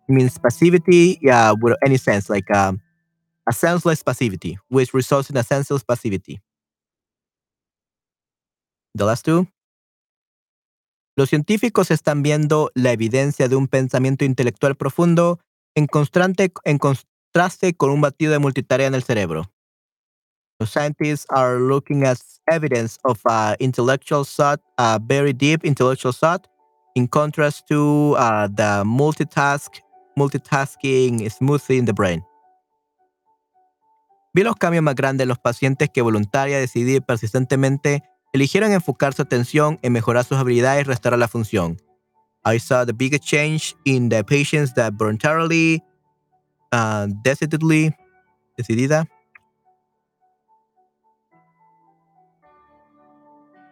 [0.08, 2.80] means passivity, yeah, with any sense, like um,
[3.48, 6.40] a senseless passivity, which results in a senseless passivity.
[8.94, 9.46] The last two.
[11.16, 15.40] Los científicos están viendo la evidencia de un pensamiento intelectual profundo
[15.74, 19.50] en, constante, en contraste con un batido de multitarea en el cerebro.
[20.58, 26.46] Los scientists are looking at evidence of uh, intellectual thought, uh, very deep intellectual thought,
[26.94, 29.80] in contrast to uh, the multitask,
[30.18, 32.22] multitasking smoothie in the brain.
[34.34, 38.02] Vi los cambios más grandes en los pacientes que voluntaria, decidida y persistentemente
[38.32, 41.78] eligieron enfocar su atención en mejorar sus habilidades y restaurar la función.
[42.44, 45.82] I saw the biggest change in the patients that voluntarily,
[46.72, 47.94] uh, decidedly,
[48.56, 49.06] decidida,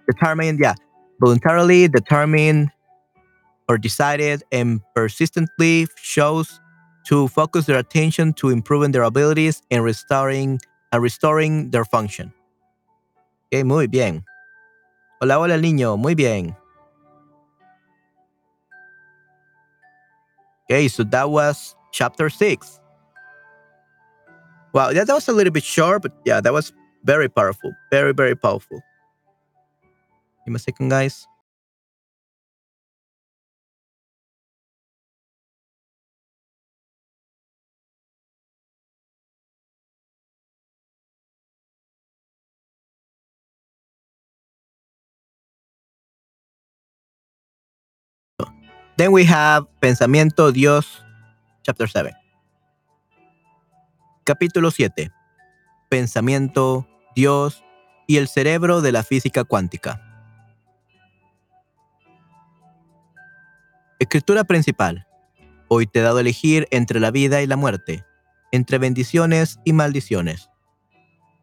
[0.06, 0.74] determined, yeah,
[1.20, 2.70] voluntarily determined
[3.68, 6.60] or decided and persistently chose
[7.06, 10.58] to focus their attention to improving their abilities and restoring
[10.92, 12.32] and restoring their function.
[13.52, 14.24] Ok, muy bien.
[15.20, 16.56] Hola, hola, niño, muy bien.
[20.64, 22.78] Okay, so that was chapter six.
[24.72, 26.72] Wow, yeah, that was a little bit short, but yeah, that was
[27.04, 27.72] very powerful.
[27.90, 28.80] Very, very powerful.
[30.44, 31.26] Give me a second, guys.
[48.98, 51.04] Then we have Pensamiento Dios,
[51.62, 52.16] chapter 7.
[54.24, 55.12] Capítulo 7.
[55.88, 56.84] Pensamiento,
[57.14, 57.62] Dios
[58.08, 60.02] y el cerebro de la física cuántica.
[64.00, 65.06] Escritura principal.
[65.68, 68.04] Hoy te he dado a elegir entre la vida y la muerte,
[68.50, 70.50] entre bendiciones y maldiciones.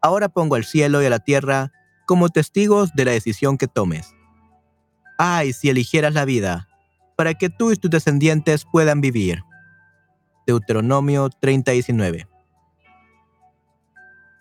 [0.02, 1.72] Ahora pongo al cielo y a la tierra
[2.04, 4.14] como testigos de la decisión que tomes.
[5.16, 6.68] Ay, si eligieras la vida,
[7.16, 9.42] para que tú y tus descendientes puedan vivir.
[10.46, 12.28] Deuteronomio 30:19.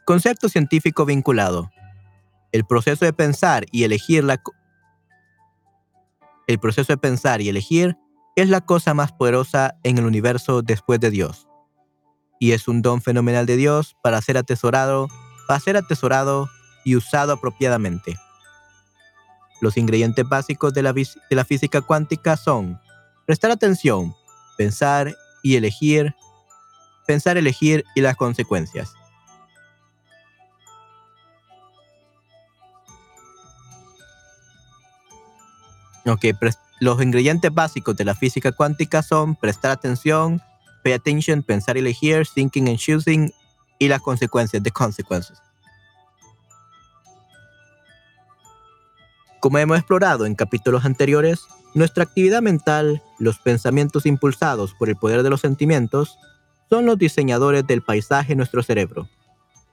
[0.05, 1.71] Concepto científico vinculado.
[2.51, 4.39] El proceso de pensar y elegir la
[6.47, 7.97] El proceso de pensar y elegir
[8.35, 11.47] es la cosa más poderosa en el universo después de Dios.
[12.39, 15.07] Y es un don fenomenal de Dios para ser atesorado,
[15.47, 16.49] para ser atesorado
[16.83, 18.17] y usado apropiadamente.
[19.61, 22.79] Los ingredientes básicos de la, de la física cuántica son
[23.25, 24.13] prestar atención,
[24.57, 26.13] pensar y elegir,
[27.05, 28.93] pensar, elegir y las consecuencias.
[36.07, 36.25] Ok,
[36.79, 40.41] los ingredientes básicos de la física cuántica son prestar atención,
[40.83, 43.33] pay attention, pensar y elegir, thinking and choosing
[43.79, 45.44] y las consecuencias, the consequences.
[49.45, 55.21] Como hemos explorado en capítulos anteriores, nuestra actividad mental, los pensamientos impulsados por el poder
[55.21, 56.17] de los sentimientos,
[56.67, 59.07] son los diseñadores del paisaje en nuestro cerebro.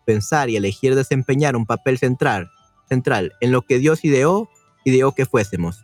[0.04, 2.50] Pensar y elegir desempeñar un papel central,
[2.86, 4.50] central en lo que Dios ideó,
[4.84, 5.82] ideó que fuésemos.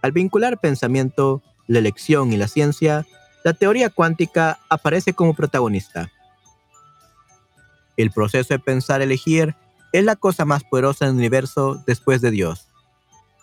[0.00, 3.04] Al vincular pensamiento, la elección y la ciencia,
[3.42, 6.12] la teoría cuántica aparece como protagonista.
[7.96, 9.56] El proceso de pensar-elegir
[9.90, 12.68] es la cosa más poderosa en el universo después de Dios,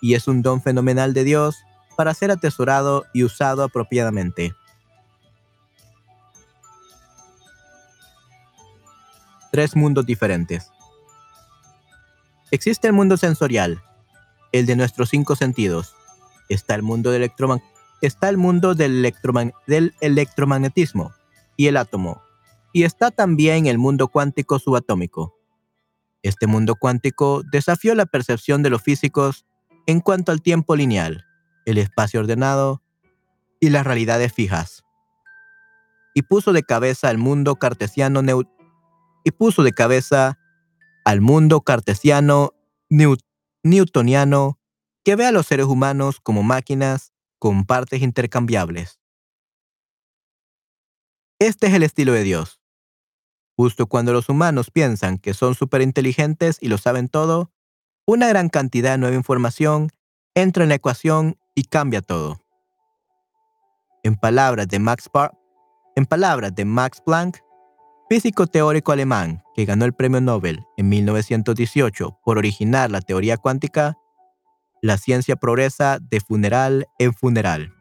[0.02, 1.58] y es un don fenomenal de Dios
[1.96, 4.56] para ser atesorado y usado apropiadamente.
[9.52, 10.72] Tres mundos diferentes.
[12.52, 13.82] Existe el mundo sensorial,
[14.52, 15.96] el de nuestros cinco sentidos.
[16.48, 17.32] Está el mundo del,
[18.02, 19.14] está el mundo del,
[19.68, 21.14] del electromagnetismo
[21.58, 22.22] y el átomo.
[22.72, 25.36] Y está también el mundo cuántico subatómico.
[26.22, 29.46] Este mundo cuántico desafió la percepción de los físicos
[29.90, 31.26] en cuanto al tiempo lineal,
[31.66, 32.84] el espacio ordenado
[33.60, 34.84] y las realidades fijas.
[36.14, 38.22] Y puso de cabeza al mundo cartesiano
[39.24, 40.38] y puso de cabeza
[41.06, 42.54] al mundo cartesiano
[43.64, 44.60] newtoniano
[45.04, 49.00] que ve a los seres humanos como máquinas con partes intercambiables.
[51.40, 52.62] Este es el estilo de Dios.
[53.58, 57.52] Justo cuando los humanos piensan que son superinteligentes y lo saben todo,
[58.12, 59.92] una gran cantidad de nueva información
[60.34, 62.40] entra en la ecuación y cambia todo.
[64.02, 65.12] En palabras de Max,
[65.96, 67.38] en palabras de Max Planck,
[68.10, 73.96] físico teórico alemán que ganó el premio Nobel en 1918 por originar la teoría cuántica,
[74.82, 77.79] la ciencia progresa de funeral en funeral.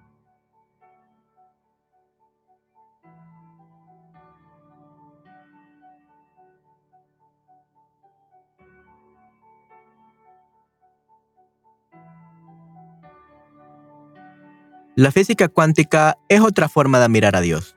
[14.99, 17.77] La física cuántica es otra forma de mirar a Dios.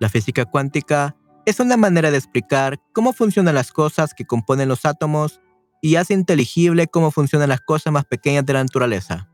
[0.00, 1.14] La física cuántica
[1.46, 5.40] es una manera de explicar cómo funcionan las cosas que componen los átomos
[5.80, 9.30] y hace inteligible cómo funcionan las cosas más pequeñas de la naturaleza.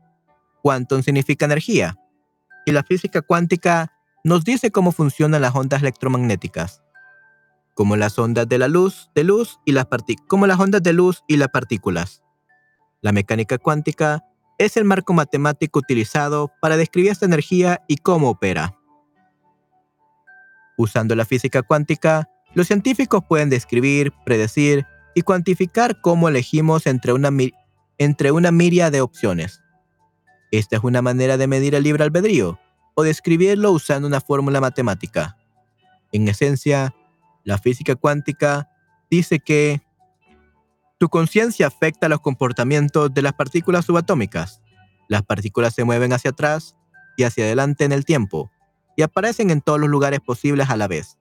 [0.61, 1.95] Quantum significa energía,
[2.67, 3.93] y la física cuántica
[4.23, 6.83] nos dice cómo funcionan las ondas electromagnéticas,
[7.73, 9.87] como las ondas de la luz, de luz y las
[10.27, 12.21] como las ondas de luz y las partículas.
[13.01, 14.23] La mecánica cuántica
[14.57, 18.77] es el marco matemático utilizado para describir esta energía y cómo opera.
[20.77, 27.29] Usando la física cuántica, los científicos pueden describir, predecir y cuantificar cómo elegimos entre una,
[27.97, 29.61] entre miria de opciones.
[30.51, 32.59] Esta es una manera de medir el libre albedrío
[32.93, 35.37] o describirlo usando una fórmula matemática.
[36.11, 36.95] En esencia,
[37.43, 38.69] la física cuántica
[39.09, 39.81] dice que
[40.97, 44.61] tu conciencia afecta los comportamientos de las partículas subatómicas.
[45.07, 46.75] Las partículas se mueven hacia atrás
[47.17, 48.51] y hacia adelante en el tiempo
[48.95, 51.17] y aparecen en todos los lugares posibles a la vez.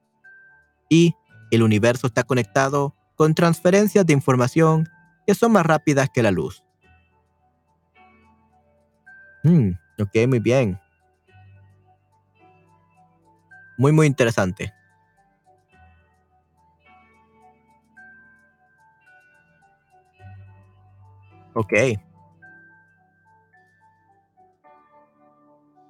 [0.89, 1.15] Y
[1.51, 4.89] el universo está conectado con transferencias de información
[5.27, 6.63] que son más rápidas que la luz.
[9.43, 10.79] Hmm, ok, muy bien.
[13.77, 14.73] Muy, muy interesante.
[21.55, 21.73] Ok.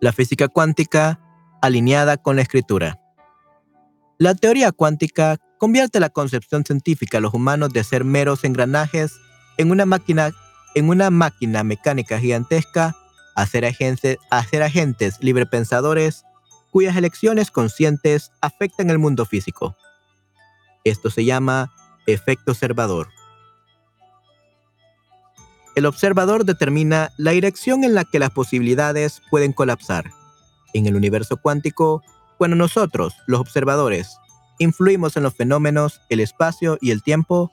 [0.00, 1.20] La física cuántica
[1.62, 3.00] alineada con la escritura.
[4.18, 9.18] La teoría cuántica convierte la concepción científica de los humanos de ser meros engranajes
[9.56, 10.32] en una máquina,
[10.74, 12.94] en una máquina mecánica gigantesca
[13.34, 16.24] a ser, agentes, a ser agentes librepensadores
[16.70, 19.76] cuyas elecciones conscientes afectan el mundo físico.
[20.84, 21.72] Esto se llama
[22.06, 23.13] efecto observador.
[25.74, 30.12] El observador determina la dirección en la que las posibilidades pueden colapsar.
[30.72, 32.02] En el universo cuántico,
[32.38, 34.18] cuando nosotros, los observadores,
[34.58, 37.50] influimos en los fenómenos, el espacio y el tiempo,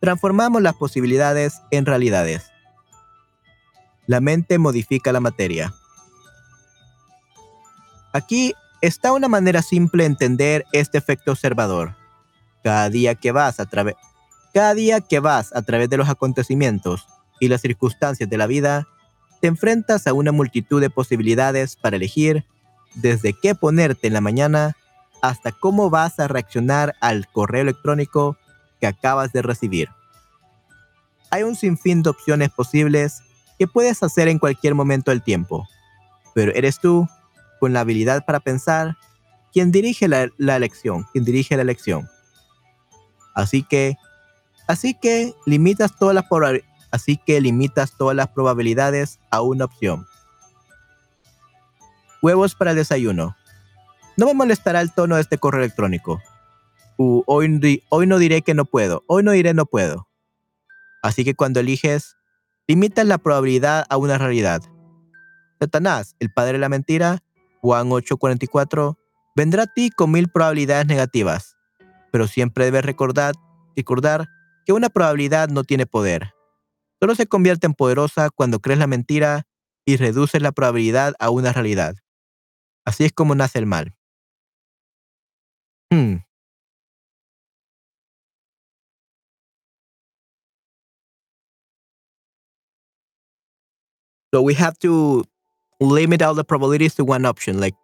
[0.00, 2.50] transformamos las posibilidades en realidades.
[4.06, 5.72] La mente modifica la materia.
[8.12, 11.94] Aquí está una manera simple de entender este efecto observador.
[12.64, 13.94] Cada día que vas a través
[14.52, 17.06] cada día que vas a través de los acontecimientos
[17.40, 18.86] y las circunstancias de la vida,
[19.40, 22.44] te enfrentas a una multitud de posibilidades para elegir
[22.94, 24.76] desde qué ponerte en la mañana
[25.22, 28.36] hasta cómo vas a reaccionar al correo electrónico
[28.80, 29.88] que acabas de recibir.
[31.30, 33.22] Hay un sinfín de opciones posibles
[33.58, 35.66] que puedes hacer en cualquier momento del tiempo,
[36.34, 37.08] pero eres tú,
[37.58, 38.96] con la habilidad para pensar,
[39.52, 42.08] quien dirige la, elección, quien dirige la elección.
[43.34, 43.96] Así que
[44.70, 46.28] Así que limitas todas las
[46.90, 50.06] así que limitas todas las probabilidades a una opción.
[52.22, 53.36] Huevos para el desayuno.
[54.16, 56.20] No me molestará el tono de este correo electrónico.
[56.98, 59.04] hoy, hoy no diré que no puedo.
[59.06, 60.06] Hoy no diré no puedo.
[61.02, 62.16] Así que cuando eliges,
[62.68, 64.62] limitas la probabilidad a una realidad.
[65.58, 67.22] Satanás, el padre de la mentira,
[67.60, 68.96] Juan 8:44,
[69.34, 71.56] vendrá a ti con mil probabilidades negativas,
[72.10, 73.34] pero siempre debes recordar,
[73.76, 74.28] recordar
[74.66, 76.34] que una probabilidad no tiene poder.
[77.00, 79.44] Solo se convierte en poderosa cuando crees la mentira
[79.86, 81.96] y reduces la probabilidad a una realidad.
[82.84, 83.94] Así es como nace el mal.
[85.90, 86.16] Hmm.
[94.32, 95.24] So we have to
[95.80, 97.74] limit all the probabilities to one option, like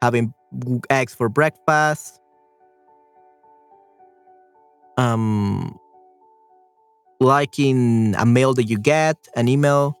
[0.00, 0.32] having
[0.90, 2.18] eggs for breakfast,
[4.96, 5.78] um,
[7.22, 9.98] liking a mail that you get, an email,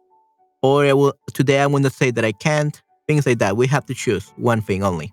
[0.62, 3.56] or I will, today I'm going to say that I can't, things like that.
[3.56, 5.12] We have to choose one thing only.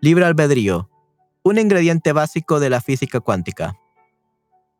[0.00, 0.88] Libre albedrío,
[1.44, 3.76] un ingrediente básico de la física cuántica.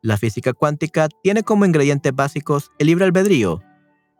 [0.01, 3.61] La física cuántica tiene como ingredientes básicos el libre albedrío,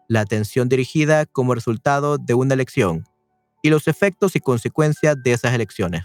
[0.09, 3.05] la atención dirigida como resultado de una elección
[3.63, 6.05] y los efectos y consecuencias de esas elecciones.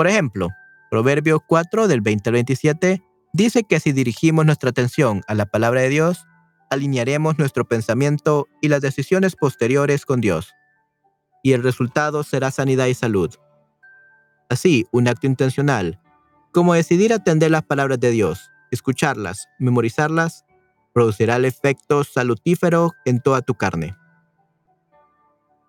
[0.00, 0.48] Por ejemplo,
[0.90, 3.02] Proverbios 4 del 20 al 27
[3.34, 6.26] dice que si dirigimos nuestra atención a la palabra de Dios,
[6.70, 10.54] alinearemos nuestro pensamiento y las decisiones posteriores con Dios,
[11.42, 13.34] y el resultado será sanidad y salud.
[14.48, 16.00] Así, un acto intencional,
[16.50, 20.46] como decidir atender las palabras de Dios, escucharlas, memorizarlas,
[20.94, 23.94] producirá el efecto salutífero en toda tu carne.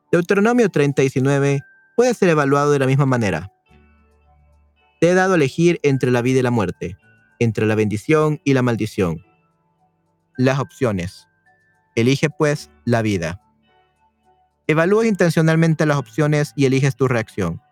[0.10, 1.02] Deuteronomio 30
[1.98, 3.51] puede ser evaluado de la misma manera.
[5.02, 6.96] Te he dado a elegir entre la vida y la muerte,
[7.40, 9.26] entre la bendición y la maldición.
[10.38, 11.28] Las opciones.
[11.96, 13.42] Elige pues la vida.
[14.68, 17.64] Evalúa intencionalmente las opciones y eliges tu reacción,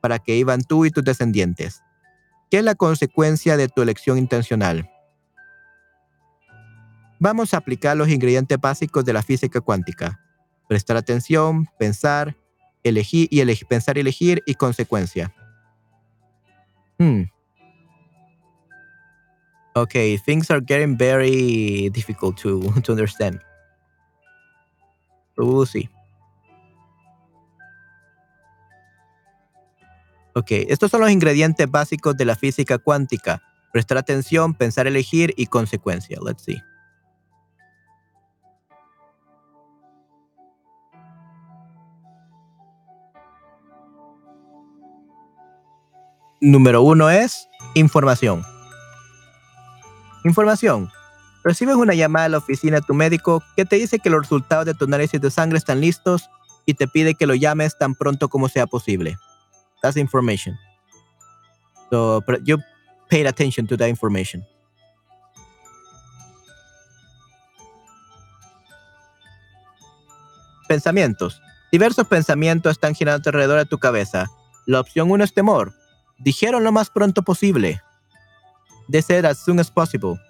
[0.00, 1.82] para que iban tú y tus descendientes.
[2.52, 4.88] ¿Qué es la consecuencia de tu elección intencional?
[7.18, 10.20] Vamos a aplicar los ingredientes básicos de la física cuántica.
[10.68, 12.36] Prestar atención, pensar,
[12.84, 15.34] elegir y elegir, pensar y elegir y consecuencia.
[17.00, 17.22] Hmm.
[19.74, 23.40] Okay, things are getting very difficult to, to understand.
[25.38, 25.88] we'll see.
[30.34, 33.42] Ok, estos son los ingredientes básicos de la física cuántica.
[33.72, 36.18] Prestar atención, pensar, elegir y consecuencia.
[36.22, 36.62] Let's see.
[46.40, 48.42] Número uno es información.
[50.24, 50.90] Información.
[51.44, 54.64] Recibes una llamada a la oficina de tu médico que te dice que los resultados
[54.64, 56.30] de tu análisis de sangre están listos
[56.64, 59.18] y te pide que lo llames tan pronto como sea posible.
[59.82, 60.58] That's information.
[61.90, 62.58] So you
[63.10, 64.42] paid attention to that information.
[70.68, 71.42] Pensamientos.
[71.70, 74.30] Diversos pensamientos están girando alrededor de tu cabeza.
[74.66, 75.79] La opción uno es temor.
[76.20, 77.82] Dijeron lo más pronto posible.
[78.88, 80.20] De ser as soon as possible.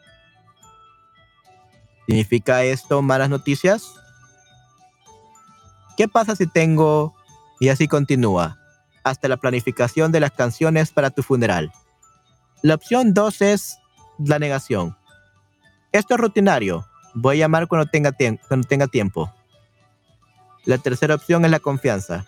[2.06, 3.94] ¿Significa esto malas noticias?
[5.96, 7.14] ¿Qué pasa si tengo...
[7.60, 8.58] Y así continúa,
[9.04, 11.72] hasta la planificación de las canciones para tu funeral.
[12.62, 13.78] La opción 2 es
[14.18, 14.96] la negación.
[15.92, 16.86] Esto es rutinario.
[17.12, 18.12] Voy a llamar cuando tenga,
[18.48, 19.30] cuando tenga tiempo.
[20.64, 22.24] La tercera opción es la confianza.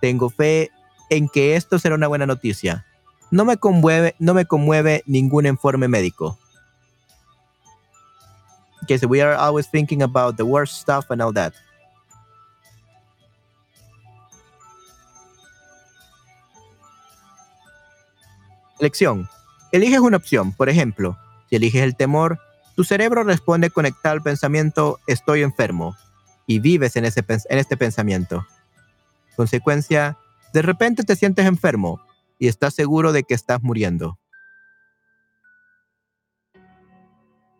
[0.00, 0.70] Tengo fe
[1.10, 2.86] en que esto será una buena noticia.
[3.30, 6.38] No me conmueve, no me conmueve ningún informe médico.
[8.80, 11.52] Because we are always thinking about the worst stuff and all that.
[18.78, 19.28] Elección.
[19.72, 20.52] Eliges una opción.
[20.52, 21.16] Por ejemplo,
[21.48, 22.40] si eliges el temor,
[22.74, 25.96] tu cerebro responde conectado al pensamiento estoy enfermo
[26.46, 28.46] y vives en, ese, en este pensamiento.
[29.36, 30.16] Consecuencia,
[30.52, 32.00] de repente te sientes enfermo
[32.38, 34.18] y estás seguro de que estás muriendo.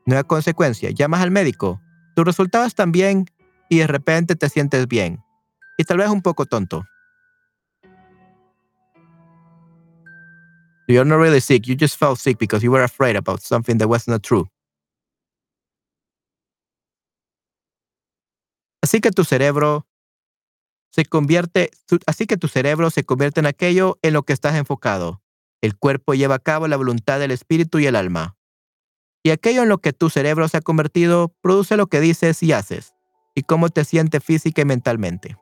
[0.07, 1.80] Nueva consecuencia, llamas al médico,
[2.16, 3.26] tus resultados están bien
[3.68, 5.22] y de repente te sientes bien.
[5.78, 6.84] Y tal vez un poco tonto.
[10.88, 13.88] You're not really sick, you just felt sick because you were afraid about something that
[13.88, 14.51] was not true.
[18.82, 19.86] Así que tu cerebro
[20.91, 21.70] se convierte,
[22.07, 25.22] así que tu cerebro se convierte en aquello en lo que estás enfocado.
[25.61, 28.36] El cuerpo lleva a cabo la voluntad del espíritu y el alma.
[29.22, 32.53] Y aquello en lo que tu cerebro se ha convertido produce lo que dices y
[32.53, 32.95] haces,
[33.34, 35.36] y cómo te sientes física y mentalmente.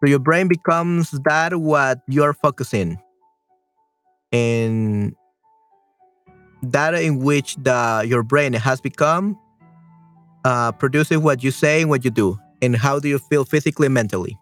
[0.00, 2.98] So your brain becomes that what you're focusing.
[6.62, 9.38] That in which the your brain has become
[10.44, 12.38] uh, produces what you say and what you do.
[12.62, 14.38] And how do you feel physically and mentally?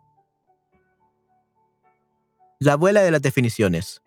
[2.60, 4.00] La abuela de las definiciones.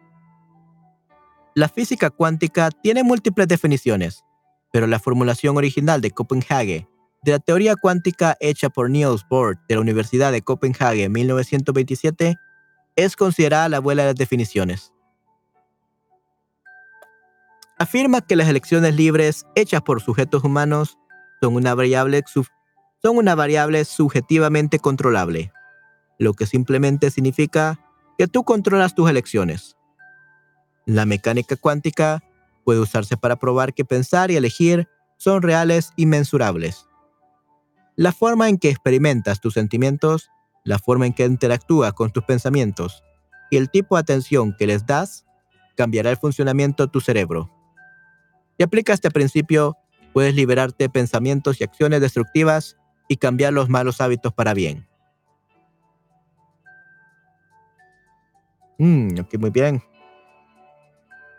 [1.56, 4.24] La física cuántica tiene múltiples definiciones,
[4.72, 6.88] pero la formulación original de Copenhague
[7.24, 12.36] de la teoría cuántica hecha por Niels Bohr de la Universidad de Copenhague en 1927
[12.96, 14.92] es considerada la abuela de las definiciones.
[17.82, 21.00] Afirma que las elecciones libres hechas por sujetos humanos
[21.42, 25.52] son una variable, son una variable subjetivamente controlable,
[26.20, 27.80] lo que simplemente significa
[28.20, 29.78] que tú controlas tus elecciones.
[30.86, 32.24] La mecánica cuántica
[32.66, 36.86] puede usarse para probar que pensar y elegir son reales y mensurables.
[37.96, 40.30] La forma en que experimentas tus sentimientos,
[40.64, 43.04] la forma en que interactúas con tus pensamientos
[43.50, 45.26] y el tipo de atención que les das
[45.76, 47.50] cambiará el funcionamiento de tu cerebro.
[48.62, 49.76] Si aplicas este principio,
[50.14, 54.88] puedes liberarte de pensamientos y acciones destructivas y cambiar los malos hábitos para bien.
[58.78, 59.82] Mm, muy bien.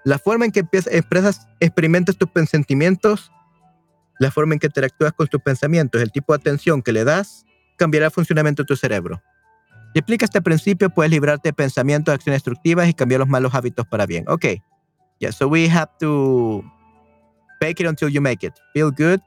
[0.03, 3.31] La forma en que expresas, experimentas tus sentimientos,
[4.19, 7.47] la forma en que interactúas con tus pensamientos, el tipo de atención que le das,
[7.77, 9.23] cambiará el funcionamiento de tu cerebro.
[9.95, 13.87] Si aplicas este principio, puedes librarte de pensamientos, acciones destructivas y cambiar los malos hábitos
[13.87, 14.25] para bien.
[14.27, 14.47] Ok.
[15.21, 16.65] Yeah, so we have to
[17.63, 18.55] fake it until you make it.
[18.75, 19.21] Feel good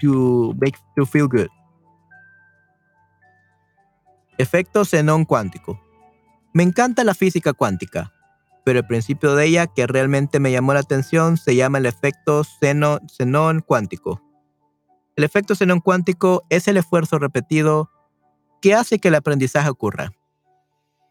[0.00, 1.48] to make to feel good.
[4.36, 5.80] Efecto xenón cuántico.
[6.52, 8.12] Me encanta la física cuántica,
[8.64, 12.42] pero el principio de ella que realmente me llamó la atención se llama el efecto
[12.44, 14.22] xenón cuántico.
[15.16, 17.90] El efecto xenón cuántico es el esfuerzo repetido
[18.60, 20.12] que hace que el aprendizaje ocurra.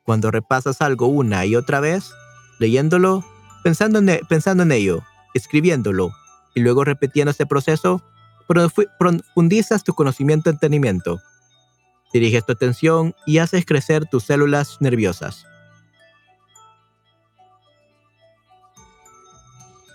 [0.03, 2.11] Cuando repasas algo una y otra vez,
[2.59, 3.25] leyéndolo,
[3.63, 5.03] pensando en, e, pensando en ello,
[5.33, 6.11] escribiéndolo
[6.57, 8.01] y luego repitiendo este proceso,
[8.47, 11.21] profundizas tu conocimiento y entendimiento
[12.11, 15.45] Diriges tu atención y haces crecer tus células nerviosas.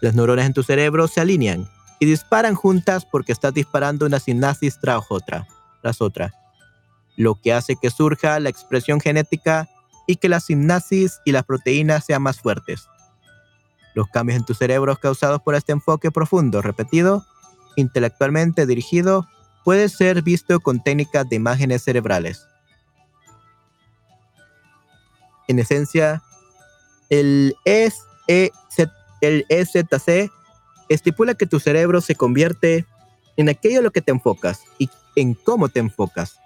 [0.00, 4.78] Las neuronas en tu cerebro se alinean y disparan juntas porque estás disparando una sinapsis
[4.80, 5.48] tras otra,
[5.80, 6.32] tras otra,
[7.16, 9.68] lo que hace que surja la expresión genética
[10.06, 12.88] y que la sinapsis y las proteínas sean más fuertes.
[13.94, 17.26] Los cambios en tu cerebro causados por este enfoque profundo, repetido,
[17.76, 19.26] intelectualmente dirigido,
[19.64, 22.46] puede ser visto con técnicas de imágenes cerebrales.
[25.48, 26.22] En esencia,
[27.10, 28.48] el, EZC
[30.08, 30.30] e
[30.88, 32.86] estipula que tu cerebro se convierte
[33.36, 36.38] en aquello en lo que te enfocas y en cómo te enfocas.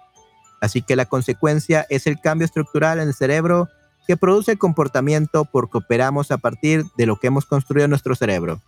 [0.59, 3.69] Así que la consecuencia es el cambio estructural en el cerebro
[4.07, 8.15] que produce el comportamiento porque operamos a partir de lo que hemos construido en nuestro
[8.15, 8.61] cerebro.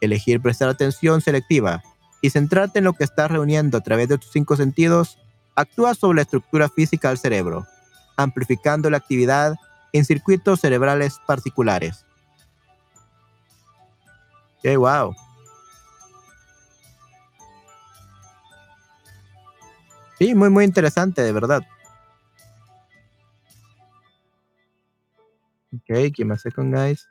[0.00, 1.82] Elegir prestar atención selectiva
[2.22, 5.18] y centrarte en lo que estás reuniendo a través de tus cinco sentidos,
[5.54, 7.66] actúa sobre la estructura física del cerebro,
[8.16, 9.56] amplificando la actividad
[9.92, 12.06] en circuitos cerebrales particulares.
[14.62, 15.14] ¡Qué wow!
[20.18, 21.62] Sí, muy, muy interesante, de verdad.
[25.74, 27.08] Ok, ¿qué más con guys?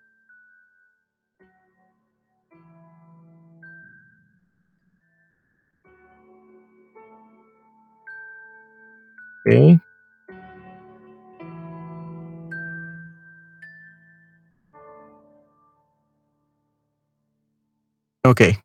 [9.46, 9.80] Okay.
[18.26, 18.58] Okay.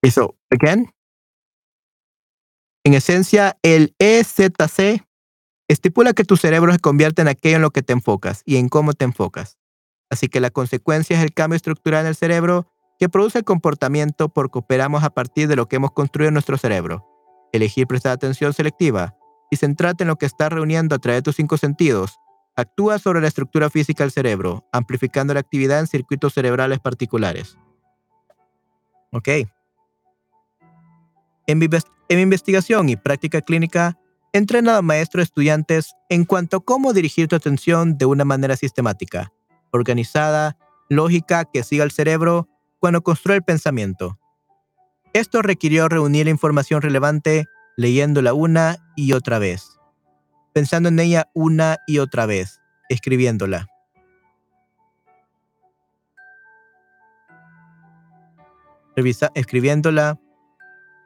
[0.00, 0.92] Okay, so again,
[2.84, 5.07] en esencia, el EZC
[5.68, 8.68] estipula que tu cerebro se convierte en aquello en lo que te enfocas y en
[8.68, 9.58] cómo te enfocas.
[10.10, 12.66] Así que la consecuencia es el cambio estructural en el cerebro
[12.98, 16.56] que produce el comportamiento porque operamos a partir de lo que hemos construido en nuestro
[16.58, 17.06] cerebro.
[17.52, 19.14] Elegir prestar atención selectiva
[19.50, 22.18] y centrarte en lo que estás reuniendo a través de tus cinco sentidos
[22.56, 27.56] actúa sobre la estructura física del cerebro, amplificando la actividad en circuitos cerebrales particulares.
[29.12, 29.28] Ok.
[31.46, 31.66] En mi,
[32.08, 33.96] en mi investigación y práctica clínica,
[34.38, 38.54] he entrenado a maestros estudiantes en cuanto a cómo dirigir tu atención de una manera
[38.56, 39.32] sistemática,
[39.72, 40.56] organizada
[40.88, 44.16] lógica que siga el cerebro cuando construye el pensamiento.
[45.12, 49.76] Esto requirió reunir información relevante leyéndola una y otra vez,
[50.52, 53.66] pensando en ella una y otra vez, escribiéndola.
[58.94, 60.16] Revisa, escribiéndola,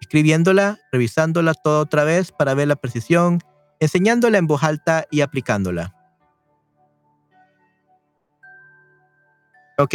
[0.03, 3.39] escribiéndola, revisándola toda otra vez para ver la precisión,
[3.79, 5.95] enseñándola en voz alta y aplicándola.
[9.79, 9.95] Ok.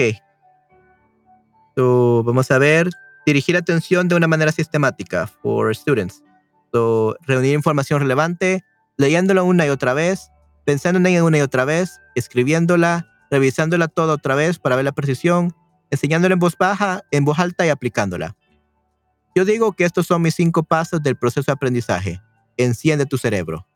[1.75, 2.89] So, vamos a ver.
[3.25, 6.23] Dirigir atención de una manera sistemática for students.
[6.71, 8.63] So, reunir información relevante,
[8.95, 10.31] leyéndola una y otra vez,
[10.65, 14.93] pensando en ella una y otra vez, escribiéndola, revisándola toda otra vez para ver la
[14.93, 15.53] precisión,
[15.91, 18.37] enseñándola en voz baja, en voz alta y aplicándola.
[19.37, 22.19] Yo digo que estos son mis cinco pasos del proceso de aprendizaje.
[22.57, 23.67] Enciende tu cerebro.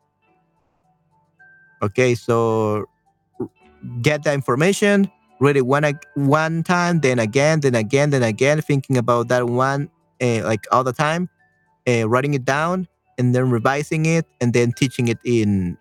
[1.81, 2.89] Ok, so
[4.01, 5.07] get the information,
[5.39, 5.83] read it one
[6.15, 9.87] one time, then again, then again, then again, thinking about that one
[10.19, 11.29] uh, like all the time,
[11.87, 12.87] uh, writing it down,
[13.19, 15.77] and then revising it, and then teaching it in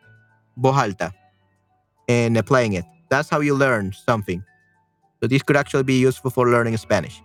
[0.59, 1.11] voz alta
[2.07, 2.85] and applying it.
[3.09, 4.45] That's how you learn something.
[5.23, 7.23] So this could actually be useful for learning Spanish.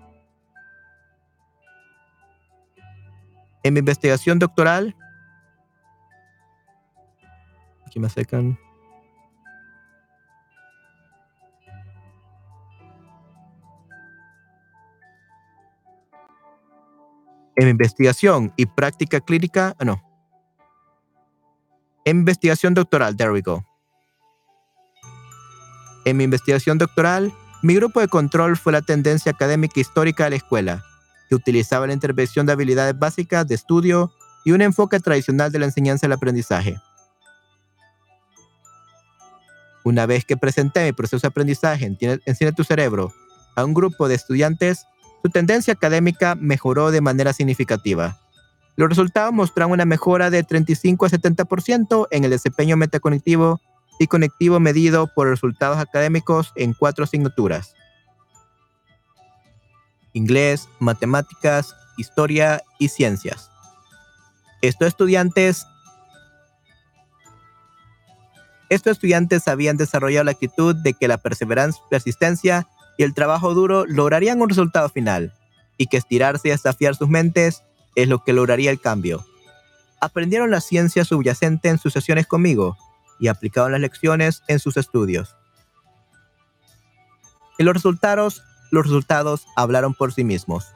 [3.66, 4.96] En mi investigación doctoral,
[7.88, 8.60] aquí me acercan.
[17.56, 20.04] En investigación y práctica clínica, ah, no.
[22.04, 23.66] En investigación doctoral, there we go.
[26.06, 30.36] En mi investigación doctoral, mi grupo de control fue la tendencia académica histórica de la
[30.36, 30.84] escuela,
[31.30, 34.12] que utilizaba la intervención de habilidades básicas de estudio
[34.44, 36.78] y un enfoque tradicional de la enseñanza y el aprendizaje.
[39.84, 41.86] Una vez que presenté mi proceso de aprendizaje
[42.26, 43.14] Enciende tu cerebro
[43.56, 44.86] a un grupo de estudiantes,
[45.24, 48.20] su tendencia académica mejoró de manera significativa.
[48.76, 53.62] Los resultados mostraron una mejora de 35 a 70% en el desempeño metacognitivo
[54.00, 57.74] y conectivo medido por resultados académicos en cuatro asignaturas.
[60.16, 63.52] Inglés, matemáticas, historia y ciencias.
[64.62, 65.68] Estos estudiantes
[68.70, 73.86] estos estudiantes habían desarrollado la actitud de que la perseverancia, persistencia y el trabajo duro
[73.86, 75.34] lograrían un resultado final,
[75.78, 77.64] y que estirarse y desafiar sus mentes
[77.96, 79.26] es lo que lograría el cambio.
[80.00, 82.78] Aprendieron la ciencia subyacente en sus sesiones conmigo
[83.20, 85.36] y aplicaron las lecciones en sus estudios.
[87.58, 90.68] Y los resultados, los resultados hablaron por sí mismos.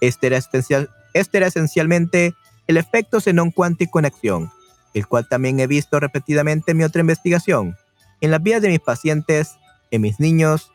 [0.00, 2.34] Este era, este era esencialmente
[2.66, 4.52] el efecto xenón cuántico en acción,
[4.94, 7.76] el cual también he visto repetidamente en mi otra investigación,
[8.20, 9.56] en las vidas de mis pacientes,
[9.90, 10.70] en mis niños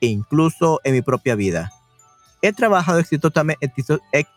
[0.00, 1.72] e incluso en mi propia vida.
[2.42, 3.72] He trabajado, exitosamente,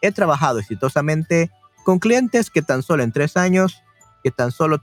[0.01, 1.51] he, trabajado exitosamente
[1.83, 3.81] con clientes que tan solo en tres años,
[4.23, 4.81] que tan solo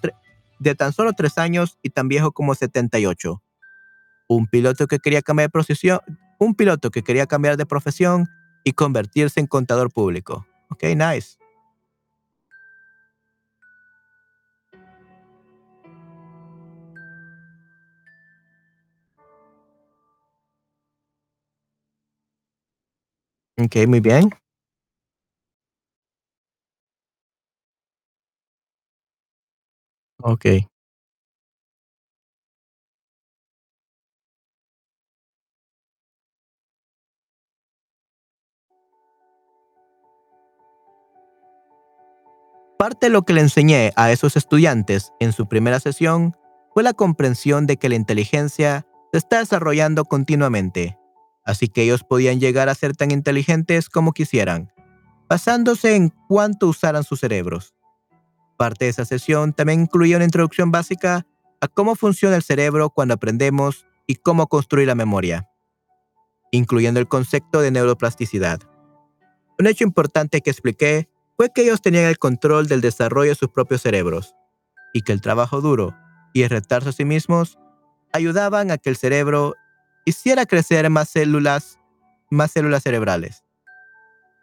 [0.59, 3.43] de tan solo tres años y tan viejo como 78.
[4.29, 6.01] Un piloto que quería cambiar de profesión,
[6.39, 8.29] un piloto que quería cambiar de profesión
[8.65, 10.47] y convertirse en contador público.
[10.71, 11.37] Ok, nice.
[23.59, 24.31] Ok, muy bien.
[30.19, 30.67] Ok.
[42.85, 46.37] Parte de lo que le enseñé a esos estudiantes en su primera sesión
[46.75, 50.99] fue la comprensión de que la inteligencia se está desarrollando continuamente
[51.47, 54.71] así que ellos podían llegar a ser tan inteligentes como quisieran,
[55.31, 57.75] basándose en cuánto usaran sus cerebros.
[58.59, 61.27] Parte de esa sesión también incluía una introducción básica
[61.63, 65.49] a cómo funciona el cerebro cuando aprendemos y cómo construir la memoria,
[66.51, 68.61] incluyendo el concepto de neuroplasticidad.
[69.59, 73.49] Un hecho importante que expliqué fue que ellos tenían el control del desarrollo de sus
[73.49, 74.35] propios cerebros
[74.93, 75.95] y que el trabajo duro
[76.33, 77.59] y el retarse a sí mismos
[78.13, 79.55] ayudaban a que el cerebro
[80.05, 81.79] hiciera crecer más células,
[82.31, 83.45] más células cerebrales.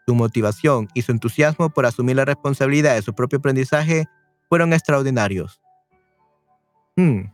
[0.05, 4.07] Su motivación y su entusiasmo por asumir la responsabilidad de su propio aprendizaje
[4.49, 5.61] fueron extraordinarios.
[6.97, 7.31] Hmm.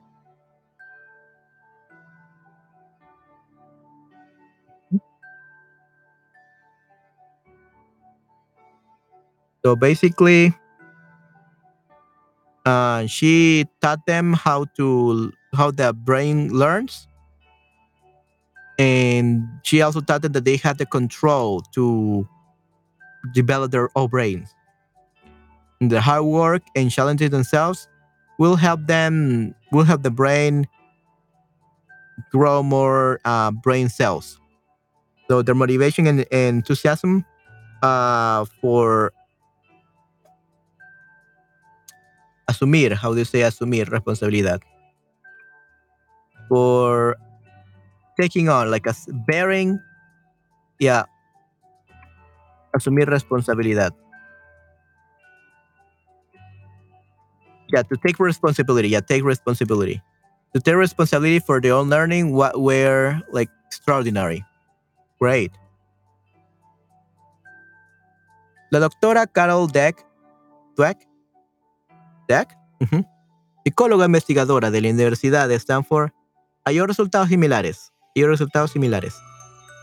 [9.67, 10.55] So basically,
[12.65, 17.09] uh, she taught them how to how the brain learns
[18.79, 22.25] and she also taught them that they had the control to
[23.33, 24.55] develop their own brains.
[25.81, 27.89] And the hard work and challenging themselves
[28.39, 30.65] will help them will help the brain
[32.31, 34.39] grow more uh, brain cells.
[35.29, 37.25] So their motivation and, and enthusiasm
[37.83, 39.11] uh, for
[42.49, 44.61] asumir, how do you say asumir responsabilidad?
[46.49, 47.17] For
[48.19, 48.95] taking on, like a
[49.27, 49.79] bearing,
[50.79, 51.03] yeah,
[52.75, 53.91] asumir responsabilidad.
[57.73, 58.89] Yeah, to take responsibility.
[58.89, 60.01] Yeah, take responsibility.
[60.55, 64.45] To take responsibility for their own learning, what were like extraordinary.
[65.19, 65.51] Great.
[68.71, 70.05] La doctora Carol Deck,
[70.77, 70.95] Dweck,
[73.63, 76.11] Psicóloga investigadora de la Universidad de Stanford,
[76.65, 77.91] halló resultados similares.
[78.15, 79.15] Halló resultados similares.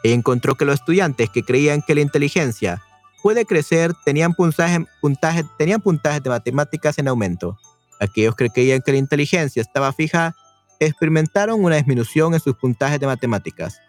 [0.03, 2.83] Ella encontró que los estudiantes que creían que la inteligencia
[3.23, 5.45] puede crecer tenían puntaje, puntaje,
[5.83, 7.59] puntajes de matemáticas en aumento.
[8.01, 10.35] Aquellos que creían que la inteligencia estaba fija
[10.79, 13.81] experimentaron una disminución en sus puntajes de matemáticas.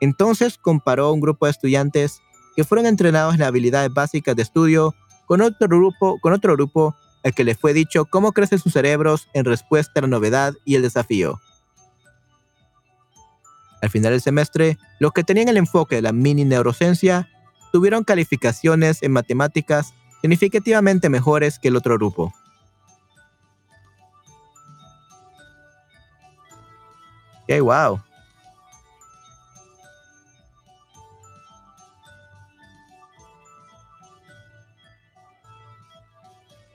[0.00, 2.20] Entonces comparó un grupo de estudiantes
[2.54, 4.94] que fueron entrenados en habilidades básicas de estudio
[5.26, 6.94] con otro grupo, con otro grupo
[7.24, 10.76] al que les fue dicho cómo crecen sus cerebros en respuesta a la novedad y
[10.76, 11.40] el desafío.
[13.80, 17.28] Al final del semestre, los que tenían el enfoque de la mini neurociencia
[17.72, 22.32] tuvieron calificaciones en matemáticas significativamente mejores que el otro grupo.
[27.44, 28.00] Okay, wow.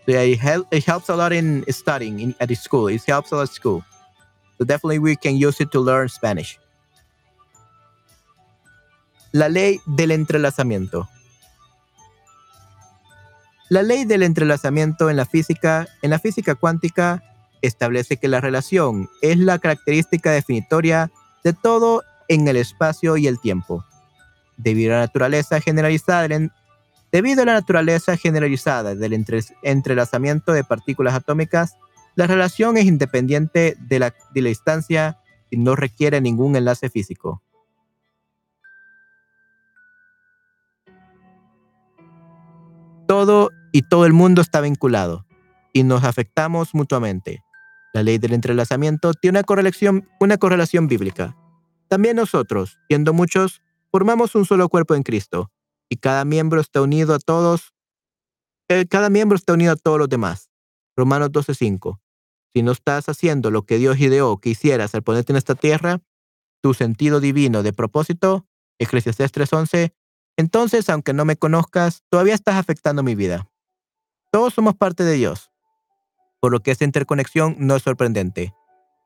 [0.06, 2.88] Yeah, it, help, it helps a lot in studying in, at school.
[2.88, 3.84] It helps a lot at school.
[4.58, 6.60] So definitely we can use it to learn Spanish.
[9.32, 11.10] La ley del entrelazamiento.
[13.70, 17.24] La ley del entrelazamiento en la física, en la física cuántica,
[17.64, 21.12] establece que la relación es la característica definitoria
[21.44, 23.84] de todo en el espacio y el tiempo.
[24.58, 26.26] Debido a la naturaleza generalizada
[27.14, 29.14] Debido a la naturaleza generalizada del
[29.62, 31.78] entrelazamiento de partículas atómicas,
[32.16, 35.20] la relación es independiente de la, de la distancia
[35.52, 37.44] y no requiere ningún enlace físico.
[43.08, 45.28] Todo y todo el mundo está vinculado
[45.72, 47.44] y nos afectamos mutuamente.
[47.94, 51.38] La ley del entrelazamiento tiene una correlación, una correlación bíblica.
[51.90, 53.62] También nosotros, siendo muchos,
[53.92, 55.52] formamos un solo cuerpo en Cristo
[55.90, 57.74] y cada miembro está unido a todos,
[58.70, 60.50] eh, cada miembro está unido a todos los demás.
[60.96, 62.00] Romanos 12:5.
[62.54, 66.02] Si no estás haciendo lo que Dios ideó que hicieras al ponerte en esta tierra,
[66.62, 68.46] tu sentido divino de propósito,
[68.80, 69.94] Eclesiastés 3:11,
[70.38, 73.48] entonces, aunque no me conozcas, todavía estás afectando mi vida.
[74.32, 75.52] Todos somos parte de Dios,
[76.40, 78.54] por lo que esta interconexión no es sorprendente.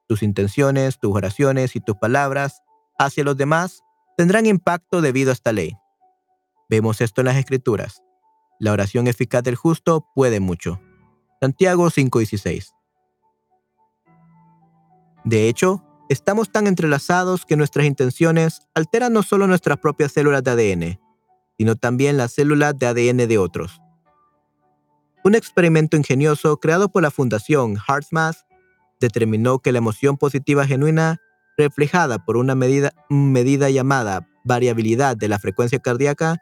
[0.08, 2.62] Tus intenciones, tus oraciones y tus palabras
[2.98, 3.82] hacia los demás
[4.16, 5.78] tendrán impacto debido a esta ley.
[6.70, 8.02] Vemos esto en las Escrituras.
[8.60, 10.82] La oración eficaz del justo puede mucho.
[11.40, 12.74] Santiago 5:16.
[15.24, 20.52] De hecho, estamos tan entrelazados que nuestras intenciones alteran no solo nuestras propias células de
[20.52, 21.00] ADN,
[21.58, 23.80] sino también las células de ADN de otros.
[25.24, 28.38] Un experimento ingenioso creado por la Fundación HeartMath
[29.00, 31.22] determinó que la emoción positiva genuina,
[31.58, 36.38] reflejada por una medida, medida llamada variabilidad de la frecuencia cardíaca,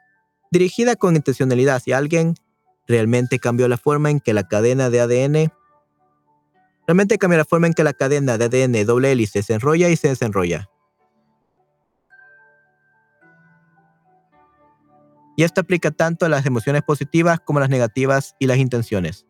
[0.52, 2.36] dirigida con intencionalidad hacia alguien,
[2.88, 5.52] realmente cambió la forma en que la cadena de ADN
[6.88, 9.96] realmente cambió la forma en que la cadena de ADN doble hélice se enrolla y
[9.96, 10.70] se desenrolla.
[15.38, 19.26] Y esto aplica tanto a las emociones positivas como a las negativas y las intenciones.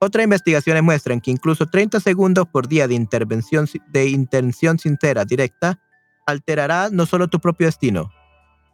[0.00, 5.80] Otras investigaciones muestran que incluso 30 segundos por día de intervención de intención sincera directa
[6.26, 8.10] alterará no solo tu propio destino,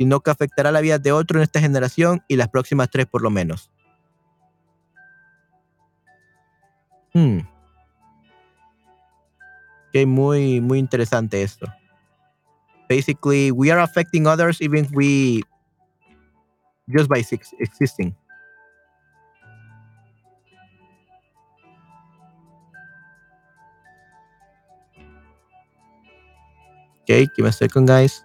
[0.00, 3.20] sino que afectará la vida de otro en esta generación y las próximas tres por
[3.20, 3.70] lo menos.
[7.12, 7.40] Hmm.
[9.88, 11.66] Okay, muy, muy interesante esto.
[12.88, 15.42] Basically, we are affecting others even if we
[16.88, 17.22] just by
[17.58, 18.16] existing.
[27.02, 28.24] Okay, give me a second, guys.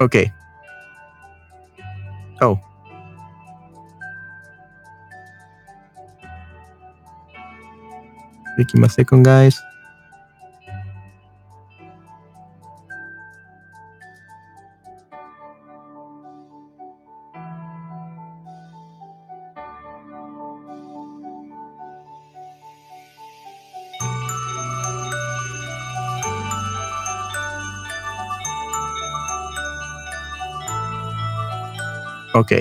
[0.00, 0.30] Ok,
[2.40, 2.58] Oh.
[8.56, 8.78] Make a
[9.22, 9.67] guys.
[32.38, 32.52] Ok.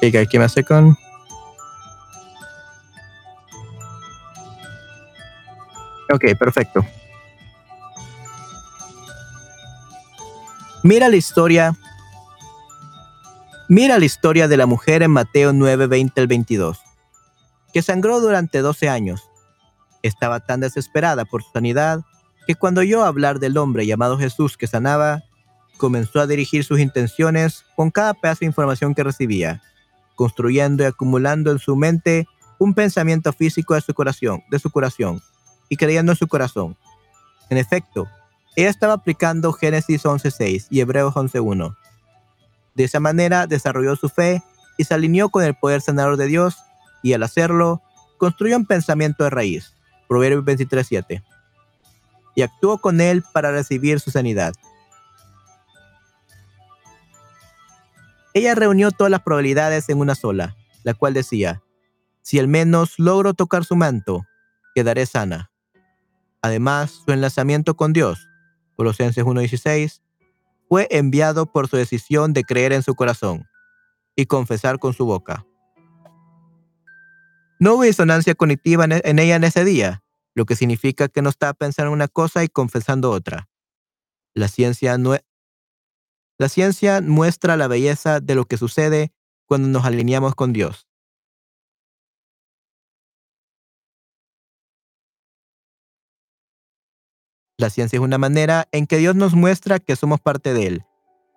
[0.00, 0.96] Guys, give me a second.
[6.10, 6.97] Ok, perfecto.
[10.84, 11.76] Mira la historia.
[13.68, 16.78] Mira la historia de la mujer en Mateo 9, 20 al 22,
[17.72, 19.28] que sangró durante 12 años.
[20.02, 22.02] Estaba tan desesperada por su sanidad
[22.46, 25.24] que cuando oyó hablar del hombre llamado Jesús que sanaba,
[25.78, 29.60] comenzó a dirigir sus intenciones con cada pedazo de información que recibía,
[30.14, 35.20] construyendo y acumulando en su mente un pensamiento físico de su corazón, de su curación,
[35.68, 36.76] y creyendo en su corazón.
[37.50, 38.08] En efecto,
[38.58, 41.76] ella estaba aplicando Génesis 11.6 y Hebreos 11.1.
[42.74, 44.42] De esa manera desarrolló su fe
[44.76, 46.56] y se alineó con el poder sanador de Dios
[47.00, 47.80] y al hacerlo
[48.16, 49.74] construyó un pensamiento de raíz,
[50.08, 51.22] Proverbios 23.7,
[52.34, 54.52] y actuó con él para recibir su sanidad.
[58.34, 61.62] Ella reunió todas las probabilidades en una sola, la cual decía,
[62.22, 64.26] si al menos logro tocar su manto,
[64.74, 65.52] quedaré sana.
[66.42, 68.27] Además, su enlazamiento con Dios
[68.78, 70.02] Colosenses 1.16,
[70.68, 73.48] fue enviado por su decisión de creer en su corazón
[74.14, 75.44] y confesar con su boca.
[77.58, 80.04] No hubo disonancia cognitiva e, en ella en ese día,
[80.36, 83.48] lo que significa que no estaba pensando una cosa y confesando otra.
[84.32, 84.96] La ciencia,
[86.38, 89.12] la ciencia muestra la belleza de lo que sucede
[89.46, 90.87] cuando nos alineamos con Dios.
[97.60, 100.84] La ciencia es una manera en que Dios nos muestra que somos parte de Él,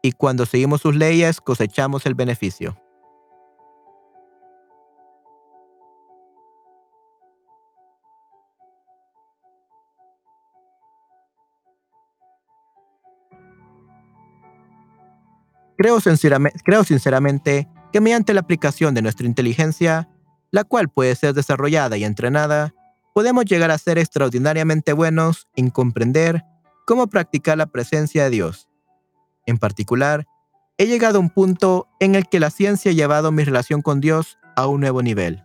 [0.03, 2.77] y cuando seguimos sus leyes cosechamos el beneficio.
[15.75, 15.99] Creo
[16.83, 20.07] sinceramente, que mediante la aplicación de nuestra inteligencia,
[20.51, 22.75] la cual puede ser desarrollada y entrenada,
[23.13, 26.43] podemos llegar a ser extraordinariamente buenos en comprender
[26.85, 28.69] cómo practicar la presencia de Dios.
[29.45, 30.25] En particular,
[30.77, 34.01] he llegado a un punto en el que la ciencia ha llevado mi relación con
[34.01, 35.43] Dios a un nuevo nivel.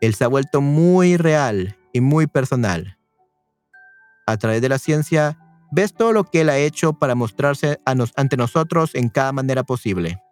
[0.00, 2.98] Él se ha vuelto muy real y muy personal.
[4.26, 5.38] A través de la ciencia,
[5.70, 10.23] ves todo lo que Él ha hecho para mostrarse ante nosotros en cada manera posible.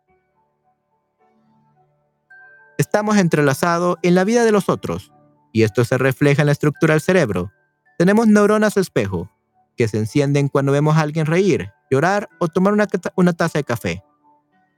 [2.83, 5.13] Estamos entrelazados en la vida de los otros,
[5.53, 7.53] y esto se refleja en la estructura del cerebro.
[7.97, 9.31] Tenemos neuronas espejo,
[9.77, 12.89] que se encienden cuando vemos a alguien reír, llorar o tomar una,
[13.35, 14.03] taza de café.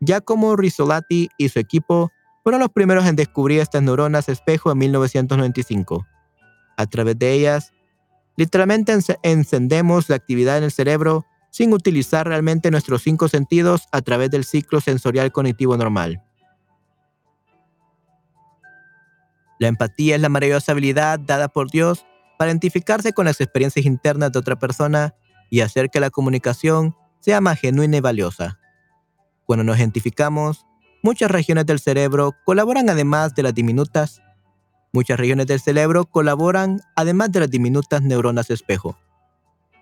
[0.00, 6.06] Giacomo Rizzolatti y su equipo fueron los primeros en descubrir estas neuronas espejo en 1995.
[6.76, 7.72] A través de ellas,
[8.36, 14.30] literalmente encendemos la actividad en el cerebro sin utilizar realmente nuestros cinco sentidos a través
[14.30, 16.22] del ciclo sensorial cognitivo normal.
[19.58, 22.06] La empatía es la maravillosa habilidad dada por Dios
[22.38, 25.14] para identificarse con las experiencias internas de otra persona
[25.50, 28.58] y hacer que la comunicación sea más genuina y valiosa.
[29.46, 30.66] Cuando nos identificamos,
[31.02, 34.20] muchas regiones del cerebro colaboran además de las diminutas.
[34.92, 38.98] Muchas regiones del cerebro colaboran además de las diminutas neuronas espejo.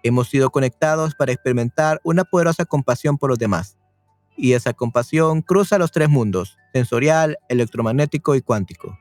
[0.02, 3.78] Hemos sido conectados para experimentar una poderosa compasión por los demás.
[4.36, 8.98] Y esa compasión cruza los tres mundos, sensorial, electromagnético y cuántico.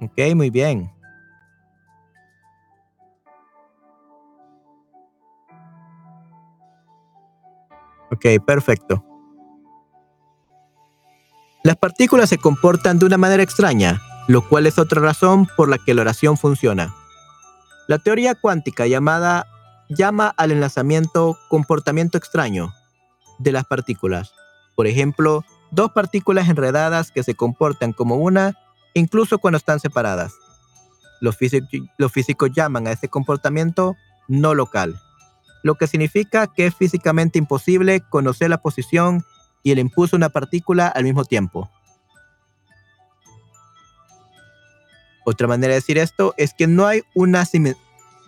[0.00, 0.90] Ok, muy bien.
[8.10, 9.04] Ok, perfecto.
[11.62, 15.78] Las partículas se comportan de una manera extraña, lo cual es otra razón por la
[15.78, 16.94] que la oración funciona.
[17.88, 19.46] La teoría cuántica llamada
[19.88, 22.72] llama al enlazamiento comportamiento extraño
[23.38, 24.32] de las partículas.
[24.76, 28.56] Por ejemplo, dos partículas enredadas que se comportan como una
[28.94, 30.32] incluso cuando están separadas.
[31.20, 33.96] Los, físicos llaman a ese comportamiento
[34.28, 35.00] no local.
[35.64, 39.24] lo que significa que es físicamente imposible conocer la posición
[39.64, 41.68] y el impulso de una partícula al mismo tiempo.
[45.24, 47.44] Otra manera de decir esto es que no hay una,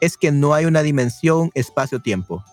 [0.01, 2.45] es que no hay una dimensión espacio-tiempo.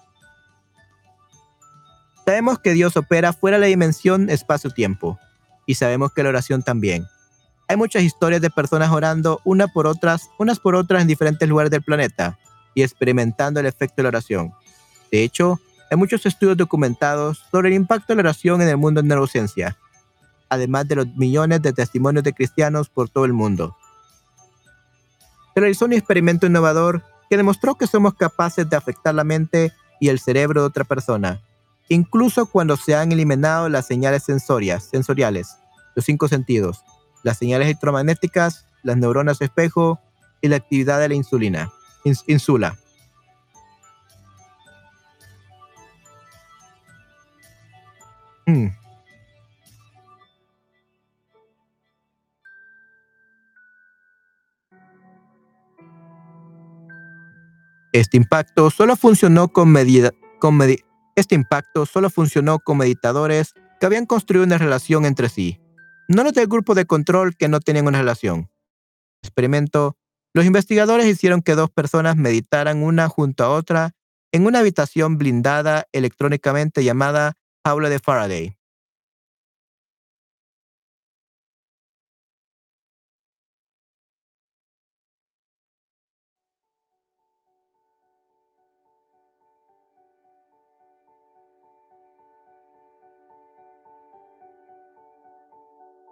[2.26, 5.20] Sabemos que Dios opera fuera de la dimensión espacio-tiempo
[5.66, 7.08] y sabemos que la oración también.
[7.70, 11.70] Hay muchas historias de personas orando una por otras, unas por otras en diferentes lugares
[11.70, 12.40] del planeta
[12.74, 14.54] y experimentando el efecto de la oración.
[15.12, 15.60] De hecho,
[15.92, 19.78] hay muchos estudios documentados sobre el impacto de la oración en el mundo de neurociencia,
[20.48, 23.76] además de los millones de testimonios de cristianos por todo el mundo.
[25.54, 30.08] Se realizó un experimento innovador que demostró que somos capaces de afectar la mente y
[30.08, 31.42] el cerebro de otra persona,
[31.90, 35.58] incluso cuando se han eliminado las señales sensoriales,
[35.96, 36.84] los cinco sentidos,
[37.24, 40.00] las señales electromagnéticas, las neuronas espejo
[40.42, 41.72] y la actividad de la insulina,
[42.28, 42.78] insula.
[48.46, 48.68] Hmm.
[57.92, 59.48] Este impacto solo funcionó
[61.16, 65.60] este impacto solo funcionó con meditadores que habían construido una relación entre sí,
[66.08, 68.50] no los del grupo de control que no tenían una relación.
[69.24, 69.98] Experimento,
[70.34, 73.96] los investigadores hicieron que dos personas meditaran una junto a otra
[74.32, 77.34] en una habitación blindada electrónicamente llamada
[77.66, 78.57] jaula de Faraday.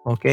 [0.05, 0.25] Ok.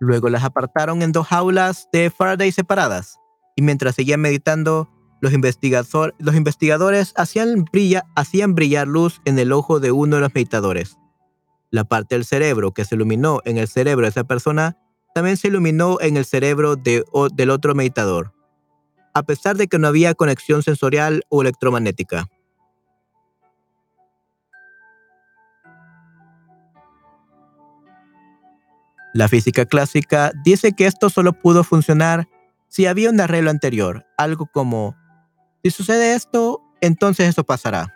[0.00, 3.20] Luego las apartaron en dos jaulas de Faraday separadas,
[3.54, 4.88] y mientras seguían meditando,
[5.20, 7.66] los, investigadores hacían,
[8.16, 10.98] hacían brillar luz en el ojo de uno de los meditadores.
[11.70, 14.76] La parte del cerebro que se iluminó en el cerebro de esa persona
[15.14, 18.32] también se iluminó en el cerebro de, del otro meditador,
[19.14, 22.28] a pesar de que no había conexión sensorial o electromagnética.
[29.14, 32.28] La física clásica dice que esto solo pudo funcionar
[32.68, 34.96] si había un arreglo anterior, algo como,
[35.62, 37.94] si sucede esto, entonces eso pasará.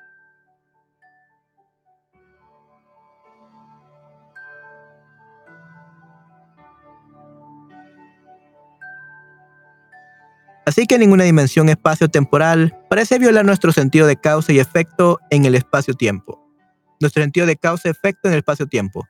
[10.67, 15.55] Así que ninguna dimensión espacio-temporal parece violar nuestro sentido de causa y efecto en el
[15.55, 16.45] espacio-tiempo.
[17.01, 19.07] Nuestro sentido de causa y efecto en el espacio-tiempo.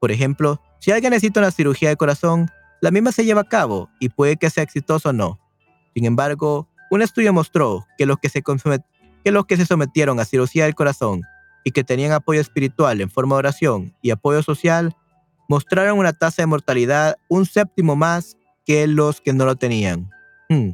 [0.00, 2.48] Por ejemplo, si alguien necesita una cirugía de corazón,
[2.80, 5.40] la misma se lleva a cabo y puede que sea exitoso o no.
[5.94, 10.24] Sin embargo, un estudio mostró que los que se, que los que se sometieron a
[10.24, 11.22] cirugía del corazón
[11.64, 14.94] y que tenían apoyo espiritual en forma de oración y apoyo social,
[15.48, 20.08] mostraron una tasa de mortalidad un séptimo más que los que no lo tenían.
[20.48, 20.70] Hmm.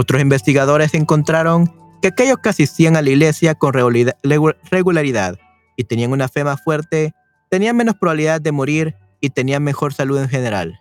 [0.00, 5.38] Otros investigadores encontraron que aquellos que asistían a la iglesia con regularidad
[5.76, 7.14] y tenían una fe más fuerte,
[7.50, 10.80] tenían menos probabilidad de morir y tenían mejor salud en general.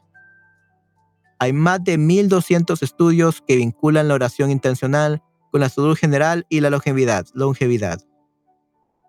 [1.40, 6.60] Hay más de 1.200 estudios que vinculan la oración intencional con la salud general y
[6.60, 7.26] la longevidad.
[7.34, 8.00] longevidad.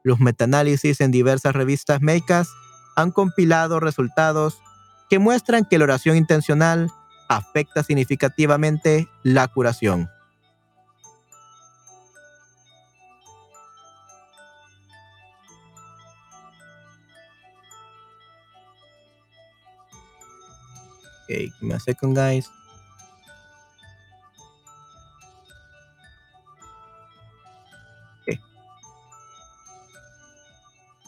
[0.05, 2.49] Los metaanálisis en diversas revistas médicas
[2.97, 4.59] han compilado resultados
[5.11, 6.91] que muestran que la oración intencional
[7.29, 10.11] afecta significativamente la curación.
[21.25, 21.53] Okay,
[21.85, 22.51] second, guys.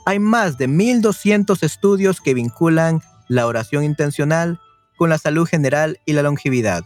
[0.07, 4.61] Hay más de 1.200 estudios que vinculan la oración intencional
[5.01, 6.85] con la salud general y la longevidad.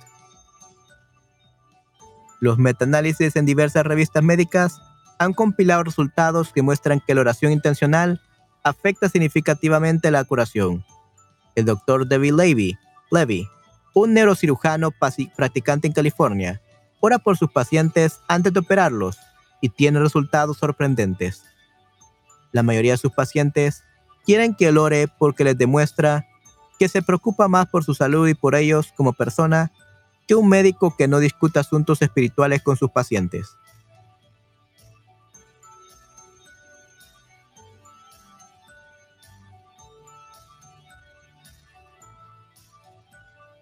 [2.38, 4.80] Los metaanálisis en diversas revistas médicas
[5.18, 8.22] han compilado resultados que muestran que la oración intencional
[8.62, 10.84] afecta significativamente la curación.
[11.56, 12.78] El doctor David Levy,
[13.10, 13.48] Levy,
[13.94, 14.92] un neurocirujano
[15.34, 16.62] practicante en California,
[17.00, 19.18] ora por sus pacientes antes de operarlos
[19.60, 21.42] y tiene resultados sorprendentes.
[22.52, 23.82] La mayoría de sus pacientes
[24.24, 26.28] quieren que él ore porque les demuestra
[26.78, 29.72] que se preocupa más por su salud y por ellos como persona
[30.26, 33.56] que un médico que no discute asuntos espirituales con sus pacientes.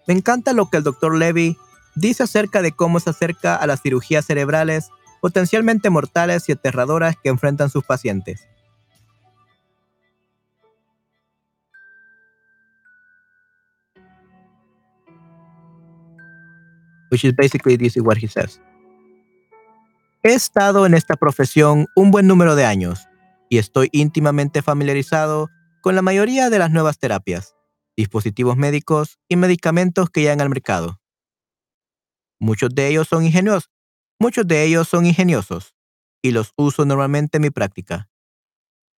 [0.05, 1.17] Me encanta lo que el Dr.
[1.17, 1.57] Levy
[1.95, 4.89] dice acerca de cómo se acerca a las cirugías cerebrales
[5.21, 8.45] potencialmente mortales y aterradoras que enfrentan sus pacientes.
[17.13, 18.59] Which is basically this is what he says.
[20.23, 23.07] He estado en esta profesión un buen número de años
[23.51, 25.51] y estoy íntimamente familiarizado
[25.83, 27.53] con la mayoría de las nuevas terapias
[27.95, 30.99] dispositivos médicos y medicamentos que llegan al mercado.
[32.39, 33.69] Muchos de ellos son ingeniosos,
[34.19, 35.75] muchos de ellos son ingeniosos
[36.23, 38.09] y los uso normalmente en mi práctica.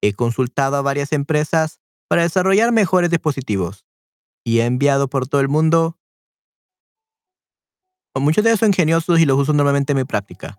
[0.01, 3.85] He consultado a varias empresas para desarrollar mejores dispositivos
[4.45, 5.99] y he enviado por todo el mundo.
[8.15, 10.57] Muchos de son ingeniosos y los uso normalmente en mi práctica.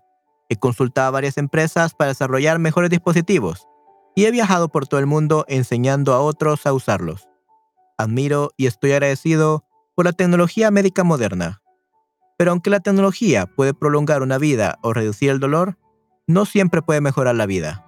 [0.49, 3.67] He consultado a varias empresas para desarrollar mejores dispositivos
[4.15, 7.27] y he viajado por todo el mundo enseñando a otros a usarlos
[7.97, 9.65] admiro y estoy agradecido
[9.95, 11.61] por la tecnología médica moderna.
[12.37, 15.77] Pero aunque la tecnología puede prolongar una vida o reducir el dolor,
[16.27, 17.83] no siempre puede mejorar la vida.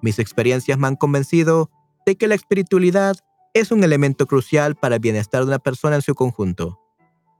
[0.00, 1.70] Mis experiencias me han convencido
[2.06, 3.16] de que la espiritualidad
[3.54, 6.80] es un elemento crucial para el bienestar de una persona en su conjunto.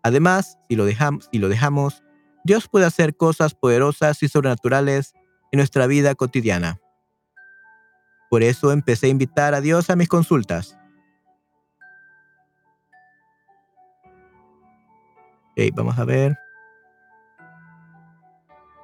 [0.02, 2.02] Además, si lo, dejamos,
[2.44, 5.14] Dios puede hacer cosas poderosas y sobrenaturales
[5.52, 6.80] en nuestra vida cotidiana.
[8.30, 10.76] Por eso empecé a invitar a Dios a mis consultas.
[15.74, 16.36] vamos a ver.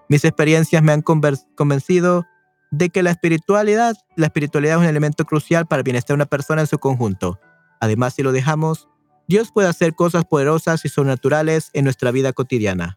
[0.08, 2.26] Mis experiencias me han convencido
[2.70, 6.26] de que la espiritualidad, la espiritualidad es un elemento crucial para el bienestar de una
[6.26, 7.40] persona en su conjunto.
[7.80, 8.88] Además, si lo dejamos,
[9.28, 12.96] Dios puede hacer cosas poderosas y sobrenaturales en nuestra vida cotidiana.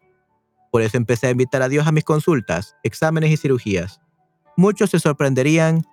[0.70, 4.00] Por eso empecé a invitar a Dios a mis consultas, exámenes y cirugías.
[4.56, 5.84] Muchos se sorprenderían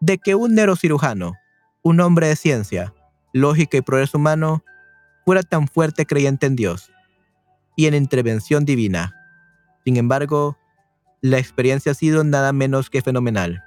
[0.00, 1.34] de que un neurocirujano,
[1.82, 2.92] un hombre de ciencia,
[3.32, 4.64] lógica y progreso humano,
[5.24, 6.90] fuera tan fuerte creyente en Dios
[7.76, 9.14] y en intervención divina.
[9.84, 10.58] Sin embargo,
[11.20, 13.62] la experiencia ha sido nada menos que fenomenal.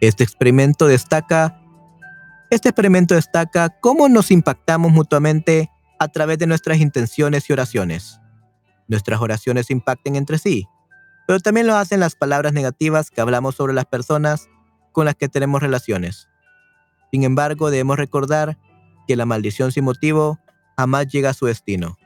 [0.00, 1.58] Este experimento destaca
[2.50, 8.20] este experimento destaca cómo nos impactamos mutuamente a través de nuestras intenciones y oraciones.
[8.86, 10.66] Nuestras oraciones impacten entre sí,
[11.26, 14.48] pero también lo hacen las palabras negativas que hablamos sobre las personas
[14.92, 16.26] con las que tenemos relaciones.
[17.12, 18.56] Sin embargo, debemos recordar
[19.06, 20.38] que la maldición sin motivo
[20.78, 21.98] jamás llega a su destino.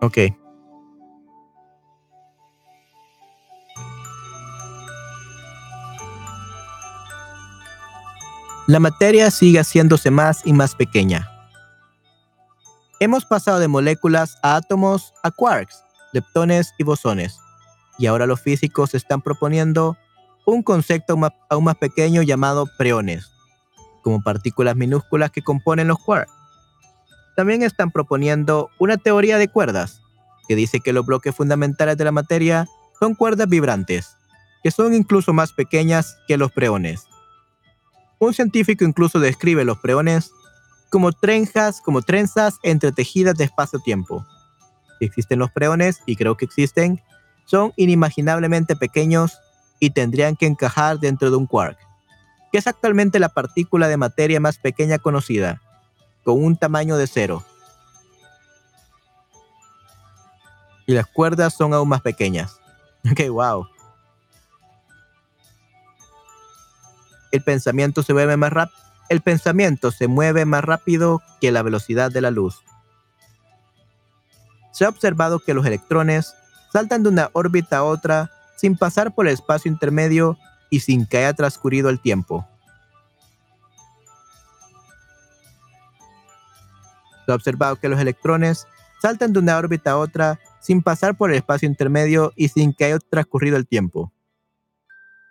[0.00, 0.18] Ok.
[8.66, 11.30] la materia sigue haciéndose más y más pequeña.
[12.98, 17.38] Hemos pasado de moléculas a átomos a quarks, leptones y bosones,
[17.98, 19.96] y ahora los físicos están proponiendo
[20.46, 21.16] un concepto
[21.48, 23.30] aún más pequeño llamado preones,
[24.02, 26.32] como partículas minúsculas que componen los quarks.
[27.36, 30.00] También están proponiendo una teoría de cuerdas,
[30.48, 32.66] que dice que los bloques fundamentales de la materia
[32.98, 34.16] son cuerdas vibrantes,
[34.62, 37.06] que son incluso más pequeñas que los preones.
[38.18, 40.32] Un científico incluso describe los preones
[40.90, 44.24] como trenzas, como trenzas entretejidas de espacio-tiempo.
[44.98, 47.02] Si existen los preones, y creo que existen,
[47.44, 49.38] son inimaginablemente pequeños
[49.78, 51.76] y tendrían que encajar dentro de un quark,
[52.50, 55.60] que es actualmente la partícula de materia más pequeña conocida,
[56.26, 57.44] con un tamaño de cero.
[60.84, 62.60] Y las cuerdas son aún más pequeñas.
[63.08, 63.64] Ok, wow.
[67.30, 68.80] el pensamiento se mueve más rápido.
[69.08, 72.64] El pensamiento se mueve más rápido que la velocidad de la luz.
[74.72, 76.34] Se ha observado que los electrones
[76.72, 80.36] saltan de una órbita a otra sin pasar por el espacio intermedio
[80.70, 82.48] y sin que haya transcurrido el tiempo.
[87.26, 88.66] Se ha observado que los electrones
[89.02, 92.86] saltan de una órbita a otra sin pasar por el espacio intermedio y sin que
[92.86, 94.12] haya transcurrido el tiempo.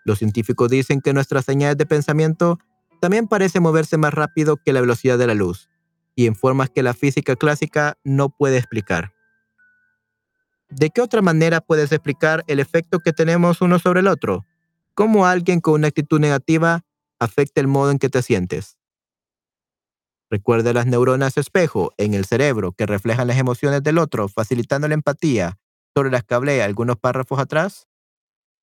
[0.04, 2.60] Los científicos dicen que nuestras señales de pensamiento
[3.02, 5.70] también parecen moverse más rápido que la velocidad de la luz,
[6.16, 9.14] y en formas que la física clásica no puede explicar.
[10.70, 14.46] ¿De qué otra manera puedes explicar el efecto que tenemos uno sobre el otro?
[14.94, 16.84] ¿Cómo alguien con una actitud negativa
[17.20, 18.75] afecta el modo en que te sientes?
[20.36, 24.94] Recuerda las neuronas espejo en el cerebro que reflejan las emociones del otro, facilitando la
[24.94, 25.58] empatía
[25.96, 27.88] sobre las que hablé algunos párrafos atrás.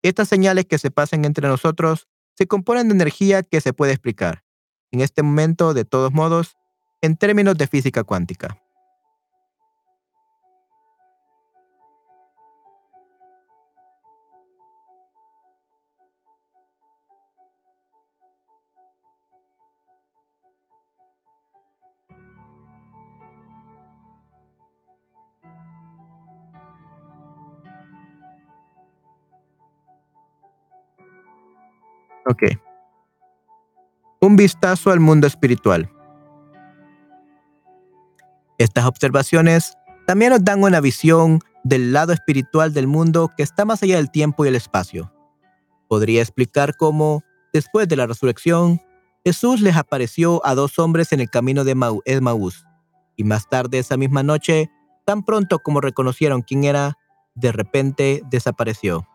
[0.02, 4.44] Estas señales que se pasan entre nosotros se componen de energía que se puede explicar,
[4.90, 6.58] en este momento, de todos modos,
[7.00, 8.61] en términos de física cuántica.
[32.26, 32.42] Ok.
[34.20, 35.90] Un vistazo al mundo espiritual.
[38.58, 39.76] Estas observaciones
[40.06, 44.10] también nos dan una visión del lado espiritual del mundo que está más allá del
[44.10, 45.12] tiempo y el espacio.
[45.88, 47.22] Podría explicar cómo,
[47.52, 48.80] después de la resurrección,
[49.24, 52.66] Jesús les apareció a dos hombres en el camino de Maús,
[53.16, 54.70] y más tarde esa misma noche,
[55.04, 56.98] tan pronto como reconocieron quién era,
[57.34, 59.06] de repente desapareció.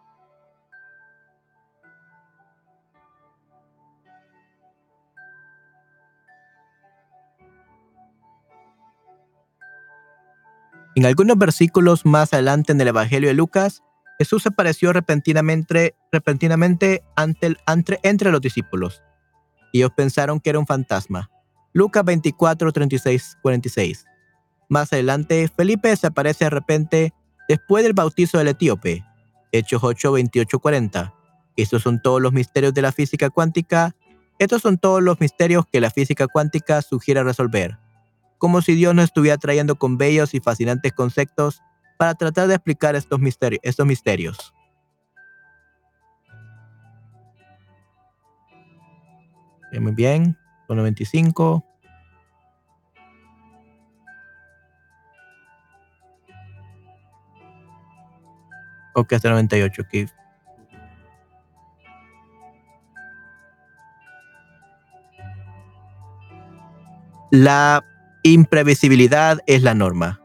[10.97, 13.83] En algunos versículos más adelante en el Evangelio de Lucas,
[14.17, 17.55] Jesús apareció repentinamente, repentinamente ante
[18.01, 19.03] entre los discípulos.
[19.73, 21.29] Ellos pensaron que era un fantasma.
[21.71, 24.05] Lucas 24, 36, 46.
[24.69, 27.13] Más adelante, Felipe desaparece de repente
[27.47, 29.05] después del bautizo del etíope.
[29.51, 31.13] Hechos 8, 28, 40.
[31.57, 33.95] Estos son todos los misterios de la física cuántica.
[34.39, 37.77] Estos son todos los misterios que la física cuántica sugiere resolver
[38.37, 41.61] como si Dios nos estuviera trayendo con bellos y fascinantes conceptos
[41.97, 43.59] para tratar de explicar estos misterios.
[43.63, 44.53] Estos misterios.
[49.79, 50.37] Muy bien,
[50.67, 51.63] con 95.
[58.95, 60.07] Ok, hasta 98, aquí.
[67.29, 67.83] La
[68.33, 70.21] imprevisibilidad es la norma.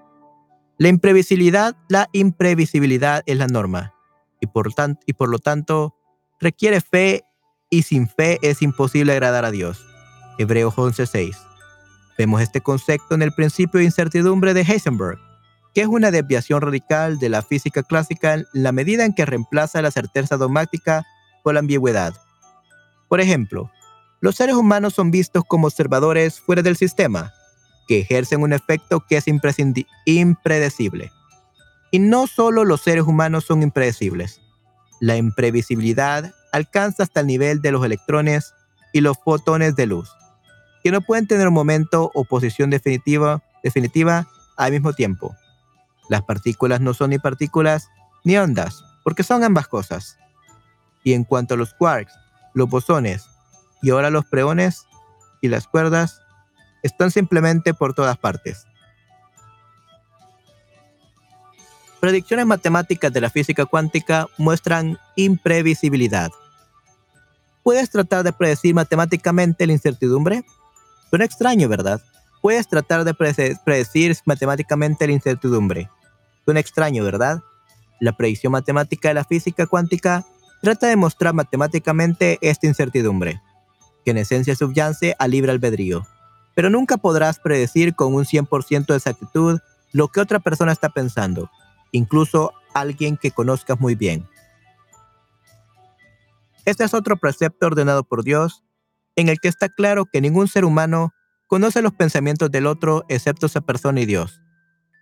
[0.78, 3.94] La imprevisibilidad, la imprevisibilidad es la norma
[4.40, 4.72] y por,
[5.06, 5.94] y por lo tanto
[6.40, 7.24] requiere fe
[7.70, 9.86] y sin fe es imposible agradar a Dios.
[10.38, 11.36] Hebreos 11:6.
[12.18, 15.18] Vemos este concepto en el principio de incertidumbre de Heisenberg,
[15.74, 19.80] que es una desviación radical de la física clásica en la medida en que reemplaza
[19.80, 21.04] la certeza dogmática
[21.42, 22.14] por la ambigüedad.
[23.08, 23.70] Por ejemplo,
[24.20, 27.32] los seres humanos son vistos como observadores fuera del sistema,
[27.92, 29.26] que ejercen un efecto que es
[30.06, 31.12] impredecible.
[31.90, 34.40] Y no solo los seres humanos son impredecibles.
[34.98, 38.54] La imprevisibilidad alcanza hasta el nivel de los electrones
[38.94, 40.10] y los fotones de luz,
[40.82, 45.36] que no pueden tener un momento o posición definitiva, definitiva al mismo tiempo.
[46.08, 47.90] Las partículas no son ni partículas
[48.24, 50.16] ni ondas, porque son ambas cosas.
[51.04, 52.14] Y en cuanto a los quarks,
[52.54, 53.28] los bosones
[53.82, 54.86] y ahora los preones
[55.42, 56.21] y las cuerdas,
[56.82, 58.66] están simplemente por todas partes.
[62.00, 66.32] Predicciones matemáticas de la física cuántica muestran imprevisibilidad.
[67.62, 70.44] ¿Puedes tratar de predecir matemáticamente la incertidumbre?
[71.10, 72.02] Suena extraño, ¿verdad?
[72.40, 75.88] Puedes tratar de predecir matemáticamente la incertidumbre.
[76.44, 77.40] Suena extraño, ¿verdad?
[78.00, 80.26] La predicción matemática de la física cuántica
[80.60, 83.40] trata de mostrar matemáticamente esta incertidumbre,
[84.04, 86.04] que en esencia subyace a libre albedrío
[86.54, 89.60] pero nunca podrás predecir con un 100% de exactitud
[89.92, 91.50] lo que otra persona está pensando,
[91.92, 94.26] incluso alguien que conozcas muy bien.
[96.64, 98.62] Este es otro precepto ordenado por Dios,
[99.16, 101.12] en el que está claro que ningún ser humano
[101.48, 104.40] conoce los pensamientos del otro excepto esa persona y Dios.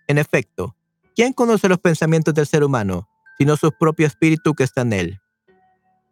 [0.07, 0.75] En efecto,
[1.15, 3.07] ¿quién conoce los pensamientos del ser humano,
[3.37, 5.21] sino su propio espíritu que está en él?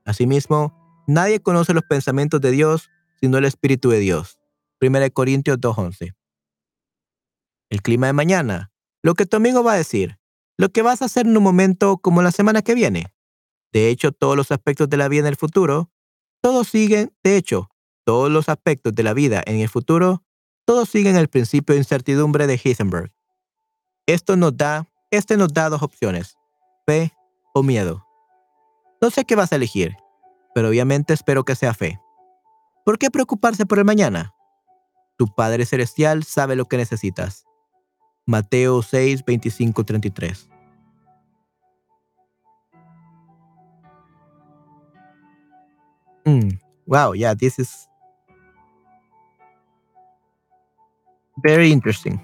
[0.06, 2.90] Asimismo, nadie conoce los pensamientos de Dios,
[3.20, 4.39] sino el espíritu de Dios.
[4.82, 6.16] 1 Corintios 2.11.
[7.70, 8.72] El clima de mañana.
[9.04, 10.20] Lo que tu amigo va a decir.
[10.58, 13.14] Lo que vas a hacer en un momento como la semana que viene.
[13.72, 15.92] De hecho, todos los aspectos de la vida en el futuro,
[16.42, 17.70] todos siguen, de hecho,
[18.06, 20.24] todos los aspectos de la vida en el futuro,
[20.66, 23.12] todos siguen el principio de incertidumbre de Heisenberg.
[24.08, 26.36] Esto nos da, este nos da dos opciones,
[26.86, 27.14] fe
[27.54, 28.06] o miedo.
[29.02, 29.96] No sé qué vas a elegir,
[30.56, 32.00] pero obviamente espero que sea fe.
[32.86, 34.34] ¿Por qué preocuparse por el mañana?
[35.20, 37.46] Tu Padre Celestial sabe lo que necesitas.
[38.26, 40.50] Mateo 6, 25, 33.
[46.86, 47.90] Wow, yeah, this is
[51.44, 52.22] very interesting.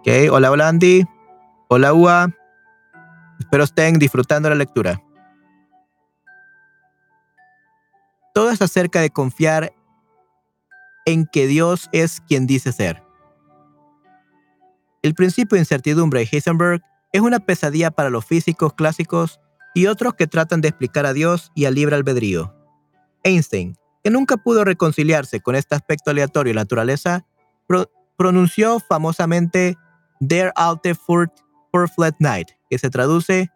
[0.00, 1.06] Okay, hola, hola Andy.
[1.68, 2.28] Hola Ua.
[3.38, 5.00] Espero estén disfrutando la lectura.
[8.34, 9.74] Todo es acerca de confiar
[11.04, 13.02] en que Dios es quien dice ser.
[15.02, 16.82] El principio de incertidumbre de Heisenberg
[17.12, 19.40] es una pesadilla para los físicos clásicos
[19.74, 22.54] y otros que tratan de explicar a Dios y al libre albedrío.
[23.24, 27.26] Einstein, que nunca pudo reconciliarse con este aspecto aleatorio de la naturaleza,
[28.16, 29.76] pronunció famosamente
[30.20, 33.50] Der alte Flat Night, que se traduce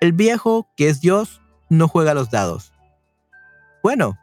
[0.00, 2.72] El viejo, que es Dios, no juega los dados.
[3.86, 4.18] Bueno,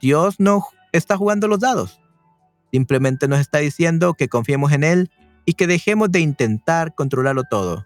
[0.00, 2.00] Dios no está jugando los dados.
[2.72, 5.10] Simplemente nos está diciendo que confiemos en Él
[5.44, 7.84] y que dejemos de intentar controlarlo todo,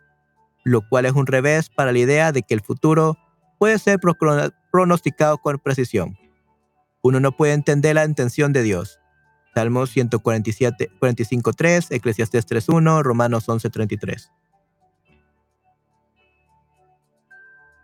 [0.62, 3.18] lo cual es un revés para la idea de que el futuro
[3.58, 3.98] puede ser
[4.70, 6.16] pronosticado con precisión.
[7.02, 9.00] Uno no puede entender la intención de Dios.
[9.56, 14.30] Salmos 147, 45.3, Eclesiastes 3.1, Romanos 11.33.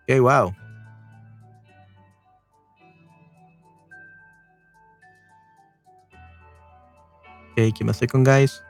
[0.04, 0.63] Ok, wow.
[7.56, 8.60] Ok, ¿qué más con guys?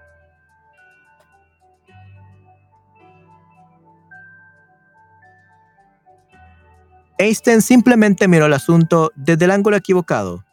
[7.17, 10.45] Einstein simplemente miró el asunto desde el ángulo equivocado.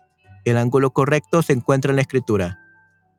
[0.46, 2.58] El ángulo correcto se encuentra en la escritura.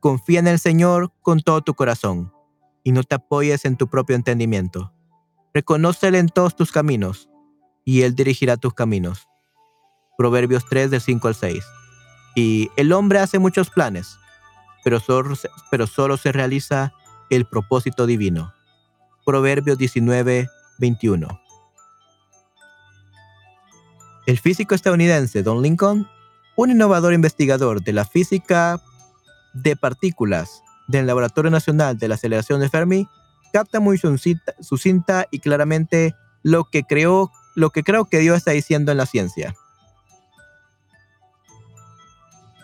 [0.01, 2.33] Confía en el Señor con todo tu corazón
[2.83, 4.95] y no te apoyes en tu propio entendimiento.
[5.53, 7.29] Reconócele en todos tus caminos
[7.85, 9.29] y Él dirigirá tus caminos.
[10.17, 11.63] Proverbios 3 del 5 al 6.
[12.35, 14.19] Y el hombre hace muchos planes,
[14.85, 16.93] pero solo, se realiza
[17.31, 18.53] el propósito divino.
[19.25, 20.49] Proverbios 19,
[20.79, 21.41] 21.
[24.27, 26.09] El físico estadounidense Don Lincoln,
[26.57, 28.81] un innovador investigador de la física
[29.55, 33.09] de partículas del Laboratorio Nacional de la Aceleración de Fermi,
[33.53, 38.93] capta muy sucinta y claramente lo que, creó, lo que creo que Dios está diciendo
[38.93, 39.55] en la ciencia.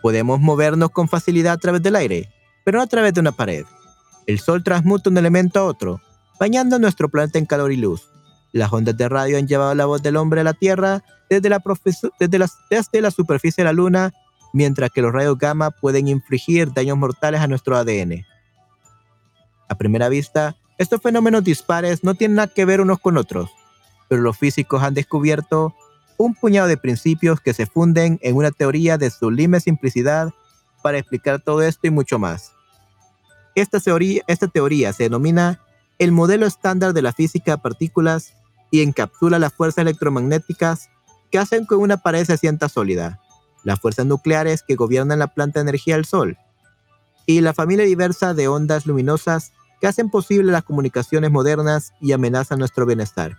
[0.09, 2.31] Podemos movernos con facilidad a través del aire,
[2.65, 3.67] pero no a través de una pared.
[4.27, 6.01] El Sol transmuta un elemento a otro,
[6.41, 8.09] bañando nuestro planeta en calor y luz.
[8.53, 11.63] Las ondas de radio han llevado la voz del hombre a la Tierra desde la,
[12.71, 14.15] desde la superficie de la Luna,
[14.55, 18.25] mientras que los rayos gamma pueden infligir daños mortales a nuestro ADN.
[19.69, 23.51] A primera vista, estos fenómenos dispares no tienen nada que ver unos con otros,
[24.09, 25.75] pero los físicos han descubierto
[26.19, 30.31] un puñado de principios que se funden en una teoría de sublime simplicidad
[30.83, 32.53] para explicar todo esto y mucho más.
[33.55, 35.61] Esta teoría, se denomina
[35.99, 38.35] el modelo estándar de la física de partículas
[38.71, 40.91] y encapsula las fuerzas electromagnéticas
[41.31, 43.21] que hacen que una pared se sienta sólida,
[43.65, 46.37] las fuerzas nucleares que gobiernan la planta de energía del Sol,
[47.27, 52.59] y la familia diversa de ondas luminosas que hacen posible las comunicaciones modernas y amenazan
[52.59, 53.37] nuestro bienestar.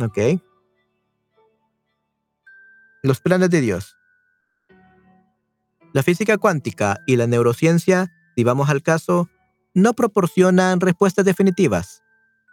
[0.00, 0.18] Ok.
[3.02, 3.96] Los planes de Dios.
[5.92, 9.28] La física cuántica y la neurociencia, si vamos al caso,
[9.74, 12.02] no proporcionan respuestas definitivas.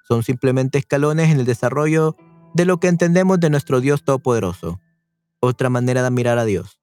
[0.08, 2.18] Son simplemente escalones en el desarrollo
[2.54, 4.82] de lo que entendemos de nuestro Dios Todopoderoso.
[5.40, 6.82] Otra manera de mirar a Dios.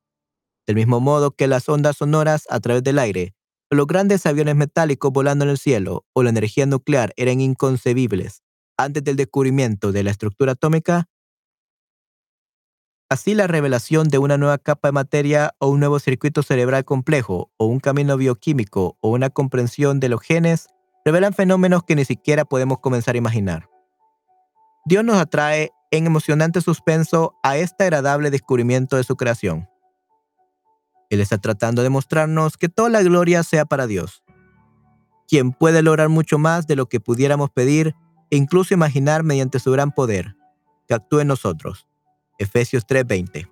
[0.66, 3.34] Del mismo modo que las ondas sonoras a través del aire,
[3.68, 8.43] los grandes aviones metálicos volando en el cielo o la energía nuclear eran inconcebibles
[8.76, 11.08] antes del descubrimiento de la estructura atómica,
[13.08, 17.50] así la revelación de una nueva capa de materia o un nuevo circuito cerebral complejo
[17.56, 20.68] o un camino bioquímico o una comprensión de los genes
[21.04, 23.68] revelan fenómenos que ni siquiera podemos comenzar a imaginar.
[24.86, 29.68] Dios nos atrae en emocionante suspenso a este agradable descubrimiento de su creación.
[31.10, 34.24] Él está tratando de mostrarnos que toda la gloria sea para Dios,
[35.28, 37.94] quien puede lograr mucho más de lo que pudiéramos pedir
[38.30, 40.36] e incluso imaginar mediante su gran poder,
[40.86, 41.86] que actúe en nosotros.
[42.38, 43.50] Efesios 3:20.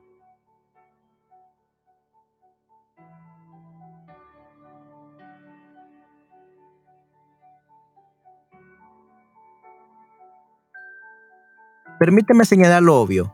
[11.99, 13.33] Permíteme señalar lo obvio.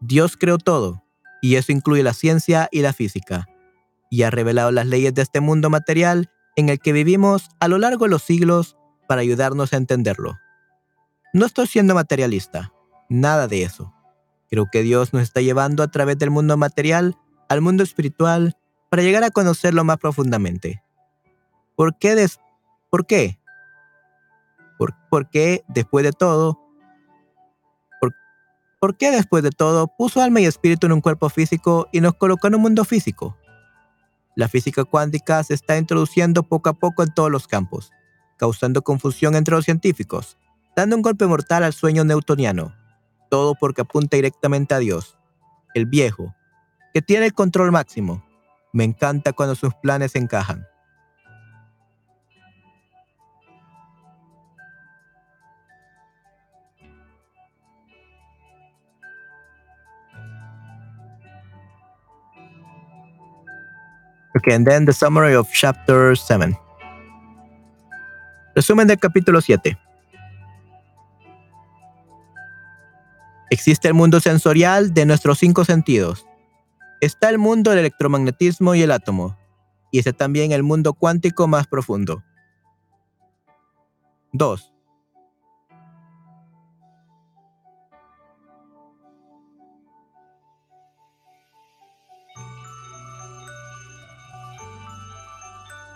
[0.00, 1.04] Dios creó todo,
[1.42, 3.46] y eso incluye la ciencia y la física,
[4.10, 7.76] y ha revelado las leyes de este mundo material en el que vivimos a lo
[7.76, 10.38] largo de los siglos para ayudarnos a entenderlo.
[11.32, 12.72] No estoy siendo materialista,
[13.08, 13.92] nada de eso.
[14.50, 17.16] Creo que Dios nos está llevando a través del mundo material
[17.48, 18.56] al mundo espiritual
[18.90, 20.82] para llegar a conocerlo más profundamente.
[21.76, 22.26] ¿Por qué?
[22.90, 23.38] ¿Por qué?
[24.78, 26.60] ¿Por, por qué, después de todo,
[28.00, 28.14] por,
[28.80, 32.14] por qué después de todo puso alma y espíritu en un cuerpo físico y nos
[32.14, 33.36] colocó en un mundo físico?
[34.36, 37.90] La física cuántica se está introduciendo poco a poco en todos los campos,
[38.36, 40.38] causando confusión entre los científicos,
[40.78, 42.72] dando un golpe mortal al sueño newtoniano,
[43.28, 45.18] todo porque apunta directamente a Dios,
[45.74, 46.36] el viejo,
[46.94, 48.24] que tiene el control máximo.
[48.72, 50.64] Me encanta cuando sus planes encajan.
[64.36, 66.56] Okay, and then the summary of chapter 7.
[68.54, 69.76] Resumen del capítulo 7.
[73.50, 76.26] Existe el mundo sensorial de nuestros cinco sentidos.
[77.00, 79.38] Está el mundo del electromagnetismo y el átomo.
[79.90, 82.22] Y está también el mundo cuántico más profundo.
[84.32, 84.72] 2.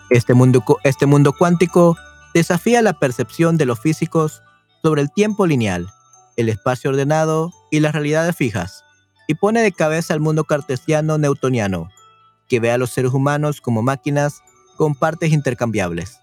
[0.09, 1.97] Este mundo, este mundo cuántico
[2.33, 4.41] desafía la percepción de los físicos
[4.81, 5.89] sobre el tiempo lineal,
[6.37, 8.83] el espacio ordenado y las realidades fijas,
[9.27, 11.89] y pone de cabeza al mundo cartesiano newtoniano,
[12.47, 14.41] que ve a los seres humanos como máquinas
[14.77, 16.19] con partes intercambiables.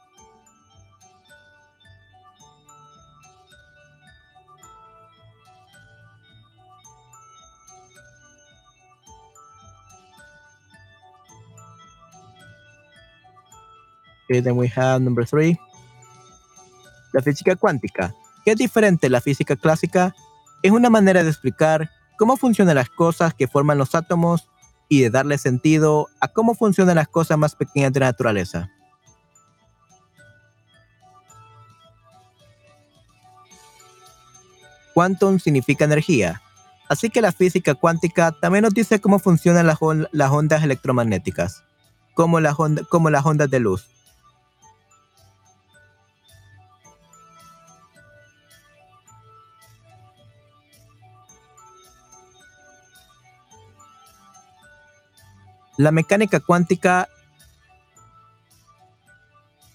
[14.30, 15.58] Okay, then we have number three.
[17.12, 18.14] La física cuántica,
[18.44, 20.14] que es diferente de la física clásica,
[20.62, 24.48] es una manera de explicar cómo funcionan las cosas que forman los átomos
[24.88, 28.70] y de darle sentido a cómo funcionan las cosas más pequeñas de la naturaleza.
[34.92, 36.42] Quantum significa energía,
[36.88, 41.62] así que la física cuántica también nos dice cómo funcionan las, ondas electromagnéticas,
[42.14, 43.86] como las ondas de luz.
[55.80, 57.08] La mecánica cuántica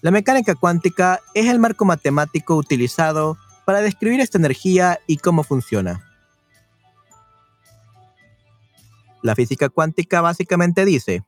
[0.02, 6.08] La mecánica cuántica es el marco matemático utilizado para describir esta energía y cómo funciona.
[9.20, 11.24] La física cuántica básicamente dice,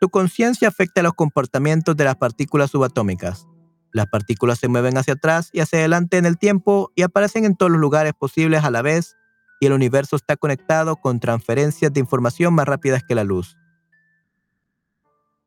[0.00, 3.48] tu conciencia afecta los comportamientos de las partículas subatómicas.
[3.92, 7.56] Las partículas se mueven hacia atrás y hacia adelante en el tiempo y aparecen en
[7.56, 9.16] todos los lugares posibles a la vez
[9.58, 13.56] y el universo está conectado con transferencias de información más rápidas que la luz.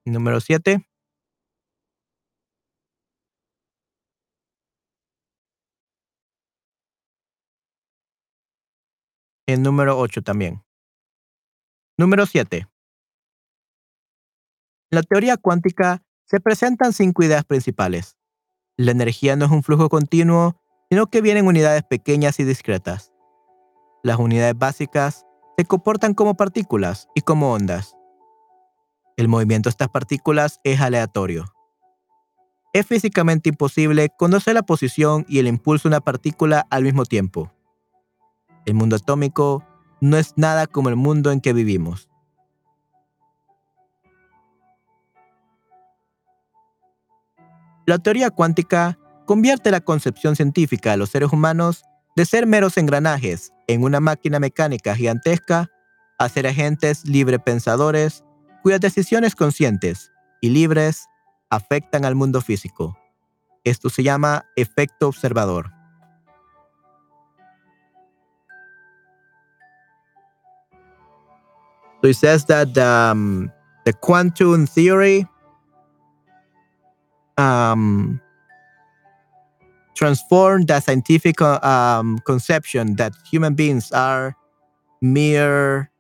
[0.06, 0.84] Número 7.
[9.48, 10.64] El número 8 también.
[11.98, 12.58] Número 7.
[14.92, 18.18] En la teoría cuántica se presentan cinco ideas principales.
[18.78, 20.60] La energía no es un flujo continuo,
[20.90, 23.14] sino que viene en unidades pequeñas y discretas.
[24.04, 27.96] Las unidades básicas se comportan como partículas y como ondas.
[29.18, 31.54] El movimiento de estas partículas es aleatorio.
[32.74, 37.52] Es físicamente imposible conocer la posición y el impulso de una partícula al mismo tiempo.
[38.66, 39.66] El mundo atómico
[40.00, 42.10] no es nada como el mundo en que vivimos.
[47.86, 51.84] La teoría cuántica convierte la concepción científica de los seres humanos
[52.16, 55.70] de ser meros engranajes en una máquina mecánica gigantesca
[56.18, 58.24] a ser agentes librepensadores
[58.62, 60.12] cuyas decisiones conscientes
[60.42, 61.08] y libres
[61.50, 62.98] afectan al mundo físico.
[63.64, 65.72] Esto se llama efecto observador.
[72.02, 73.52] So it says that um,
[73.86, 75.28] the quantum theory
[77.38, 78.20] um,
[79.94, 84.36] transformed the scientific um, conception that human beings are
[85.00, 85.92] mere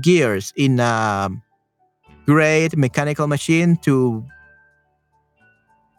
[0.00, 1.28] gears in a
[2.28, 4.22] great mechanical machine to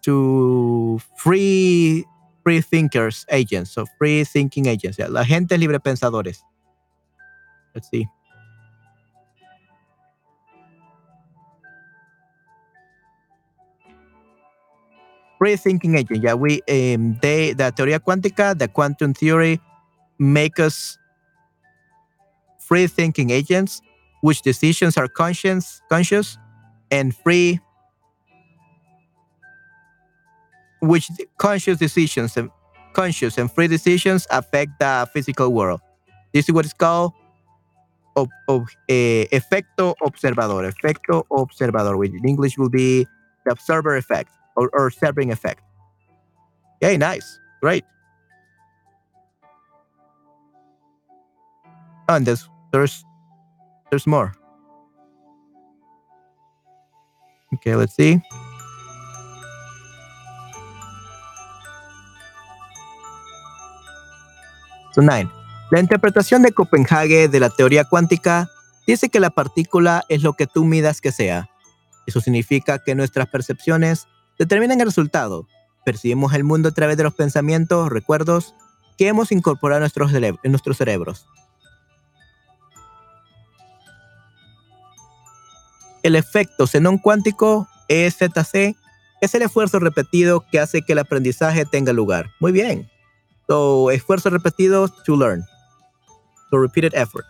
[0.03, 2.05] to free
[2.43, 6.37] free thinkers agents, so free thinking agents, yeah, la gente libre pensadores.
[7.73, 8.07] Let's see.
[15.39, 19.59] Free thinking agent, yeah, we um, they the teoría cuántica, the quantum theory,
[20.19, 20.99] make us
[22.59, 23.81] free thinking agents
[24.21, 26.37] which decisions are conscious, conscious
[26.91, 27.59] and free,
[30.81, 32.49] which conscious decisions and
[32.93, 35.81] conscious and free decisions affect the physical world.
[36.33, 37.13] This is what is called
[38.15, 40.71] ob, ob, eh, efecto observador.
[40.71, 43.07] Efecto observador, which in English will be
[43.45, 45.61] the observer effect or, or observing effect.
[46.83, 47.39] Okay, nice.
[47.61, 47.83] Great.
[52.07, 53.03] And there's there's
[53.89, 54.31] there's more.
[57.53, 58.21] Okay, let's see.
[64.93, 65.29] So nine.
[65.71, 68.49] La interpretación de Copenhague de la teoría cuántica
[68.87, 71.47] dice que la partícula es lo que tú midas que sea.
[72.07, 74.07] Eso significa que nuestras percepciones
[74.39, 75.47] determinan el resultado.
[75.85, 78.55] Percibimos el mundo a través de los pensamientos, recuerdos
[78.97, 81.27] que hemos incorporado en nuestros, cerebros.
[86.01, 88.75] El efecto xenón cuántico, EZC,
[89.21, 92.31] es el esfuerzo repetido que hace que el aprendizaje tenga lugar.
[92.39, 92.89] Muy bien.
[93.47, 95.43] So, esfuerzo repetido to learn.
[96.49, 97.25] So, repeated effort.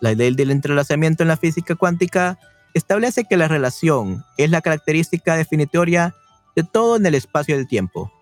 [0.00, 2.38] La ley del entrelazamiento en la física cuántica
[2.74, 6.14] establece que la relación es la característica definitoria
[6.54, 8.12] de todo en el espacio del tiempo.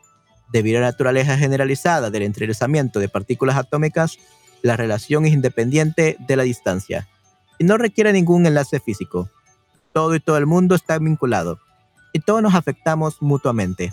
[0.52, 4.18] Debido a la naturaleza generalizada del entrelazamiento de partículas atómicas,
[4.62, 7.08] la relación es independiente de la distancia
[7.64, 9.30] no requiere ningún enlace físico.
[9.92, 11.60] Todo y todo el mundo está vinculado
[12.12, 13.92] y todos nos afectamos mutuamente.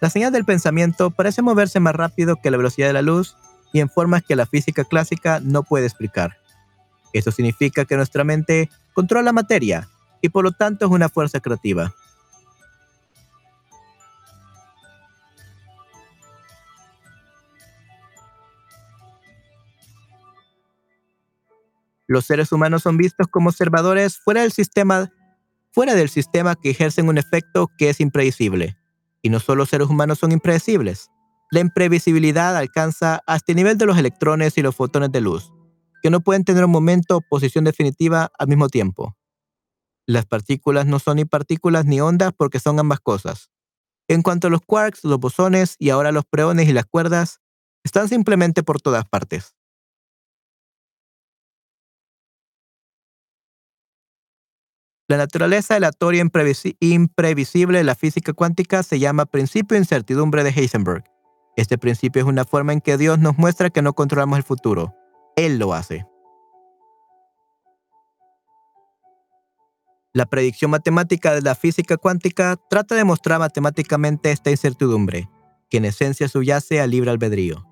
[0.00, 3.36] La señal del pensamiento parece moverse más rápido que la velocidad de la luz
[3.72, 6.36] y en formas que la física clásica no puede explicar.
[7.12, 9.88] Esto significa que nuestra mente controla la materia
[10.20, 11.94] y por lo tanto es una fuerza creativa.
[22.08, 25.12] Los seres humanos son vistos como observadores fuera del sistema,
[25.72, 28.78] fuera del sistema que ejercen un efecto que es impredecible.
[29.20, 31.10] Y no solo los seres humanos son impredecibles.
[31.50, 35.52] La imprevisibilidad alcanza hasta el nivel de los electrones y los fotones de luz,
[36.02, 39.14] que no pueden tener un momento o posición definitiva al mismo tiempo.
[40.06, 43.50] Las partículas no son ni partículas ni ondas porque son ambas cosas.
[44.08, 47.40] En cuanto a los quarks, los bosones y ahora los preones y las cuerdas,
[47.84, 49.57] están simplemente por todas partes.
[55.08, 61.02] La naturaleza aleatoria imprevisible de la física cuántica se llama principio de incertidumbre de Heisenberg.
[61.56, 64.94] Este principio es una forma en que Dios nos muestra que no controlamos el futuro.
[65.34, 66.04] Él lo hace.
[70.12, 75.30] La predicción matemática de la física cuántica trata de mostrar matemáticamente esta incertidumbre,
[75.70, 77.66] que en esencia subyace al libre albedrío.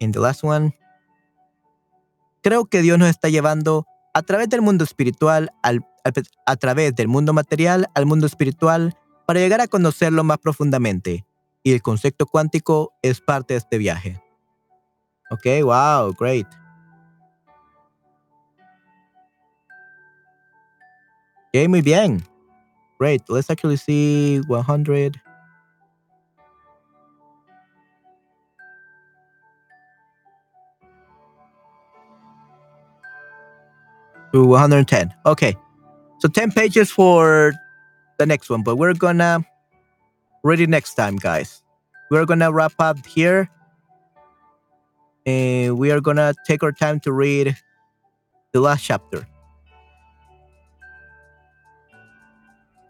[0.00, 0.76] En the last one,
[2.42, 5.84] creo que Dios nos está llevando a través del mundo espiritual al
[6.46, 11.26] a través del mundo material al mundo espiritual para llegar a conocerlo más profundamente.
[11.62, 14.22] Y el concepto cuántico es parte de este viaje.
[15.30, 16.46] Ok, wow, great.
[21.48, 22.24] Ok, muy bien.
[22.98, 23.22] Great.
[23.28, 25.27] Let's actually see 100.
[34.32, 35.14] To 110.
[35.24, 35.56] Okay.
[36.18, 37.54] So 10 pages for
[38.18, 39.44] the next one, but we're gonna
[40.42, 41.62] read it next time, guys.
[42.10, 43.48] We're gonna wrap up here.
[45.24, 47.56] And we are gonna take our time to read
[48.52, 49.26] the last chapter.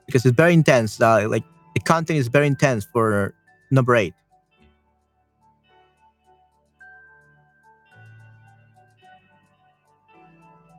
[0.07, 1.01] Because it's very intense.
[1.01, 1.45] Uh, like
[1.75, 3.35] the content is very intense for
[3.71, 4.15] number eight.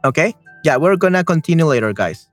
[0.03, 0.33] Okay?
[0.63, 2.27] Yeah, we're gonna continue later, guys.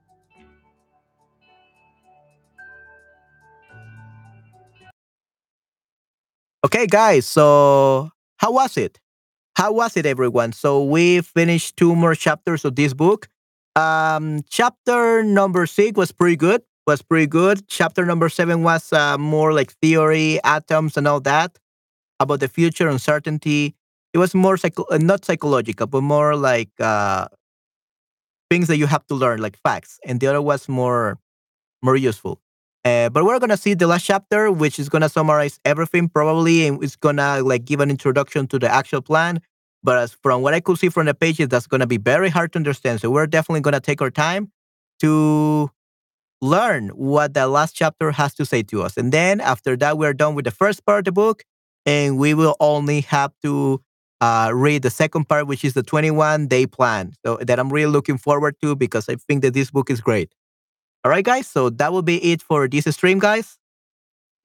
[6.65, 7.25] Okay, guys.
[7.25, 8.99] So, how was it?
[9.55, 10.53] How was it, everyone?
[10.53, 13.27] So, we finished two more chapters of this book.
[13.75, 16.61] Um, chapter number six was pretty good.
[16.87, 17.67] Was pretty good.
[17.67, 21.57] Chapter number seven was uh, more like theory, atoms, and all that
[22.19, 23.75] about the future, uncertainty.
[24.13, 27.27] It was more psycho- uh, not psychological, but more like uh,
[28.49, 29.99] things that you have to learn, like facts.
[30.05, 31.19] And the other was more
[31.81, 32.41] more useful.
[32.85, 36.83] Uh, but we're gonna see the last chapter, which is gonna summarize everything probably, and
[36.83, 39.41] it's gonna like give an introduction to the actual plan.
[39.83, 42.53] But as from what I could see from the pages, that's gonna be very hard
[42.53, 43.01] to understand.
[43.01, 44.51] So we're definitely gonna take our time
[45.01, 45.71] to
[46.41, 48.97] learn what the last chapter has to say to us.
[48.97, 51.43] And then after that, we're done with the first part of the book,
[51.85, 53.81] and we will only have to
[54.21, 57.13] uh, read the second part, which is the 21 day plan.
[57.25, 60.33] So that I'm really looking forward to because I think that this book is great.
[61.03, 61.47] All right, guys.
[61.47, 63.57] So that will be it for this stream, guys.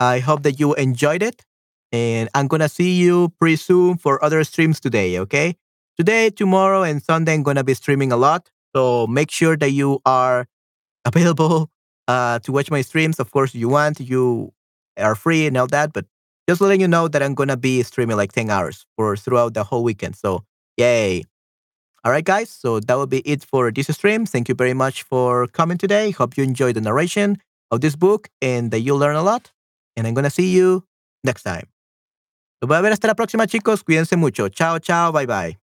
[0.01, 1.45] I hope that you enjoyed it.
[1.93, 5.57] And I'm going to see you pretty soon for other streams today, okay?
[5.99, 8.51] Today, tomorrow, and Sunday, I'm going to be streaming a lot.
[8.75, 10.47] So make sure that you are
[11.05, 11.71] available
[12.09, 13.21] uh, to watch my streams.
[13.21, 14.53] Of course, you want, you
[14.97, 15.93] are free and all that.
[15.93, 16.07] But
[16.49, 19.65] just letting you know that I'm to be streaming like 10 hours for throughout the
[19.65, 20.17] whole weekend.
[20.17, 20.45] So,
[20.77, 21.25] yay.
[22.05, 22.51] All right, guys.
[22.51, 24.27] So that will be it for this stream.
[24.27, 26.11] Thank you very much for coming today.
[26.11, 27.39] Hope you enjoyed the narration
[27.71, 29.53] of this book and that you learn a lot.
[29.97, 30.85] And I'm to see you
[31.23, 31.69] next time.
[32.61, 33.83] Los voy a ver hasta la próxima, chicos.
[33.83, 34.49] Cuídense mucho.
[34.49, 35.13] Chao, chao.
[35.13, 35.62] Bye, bye.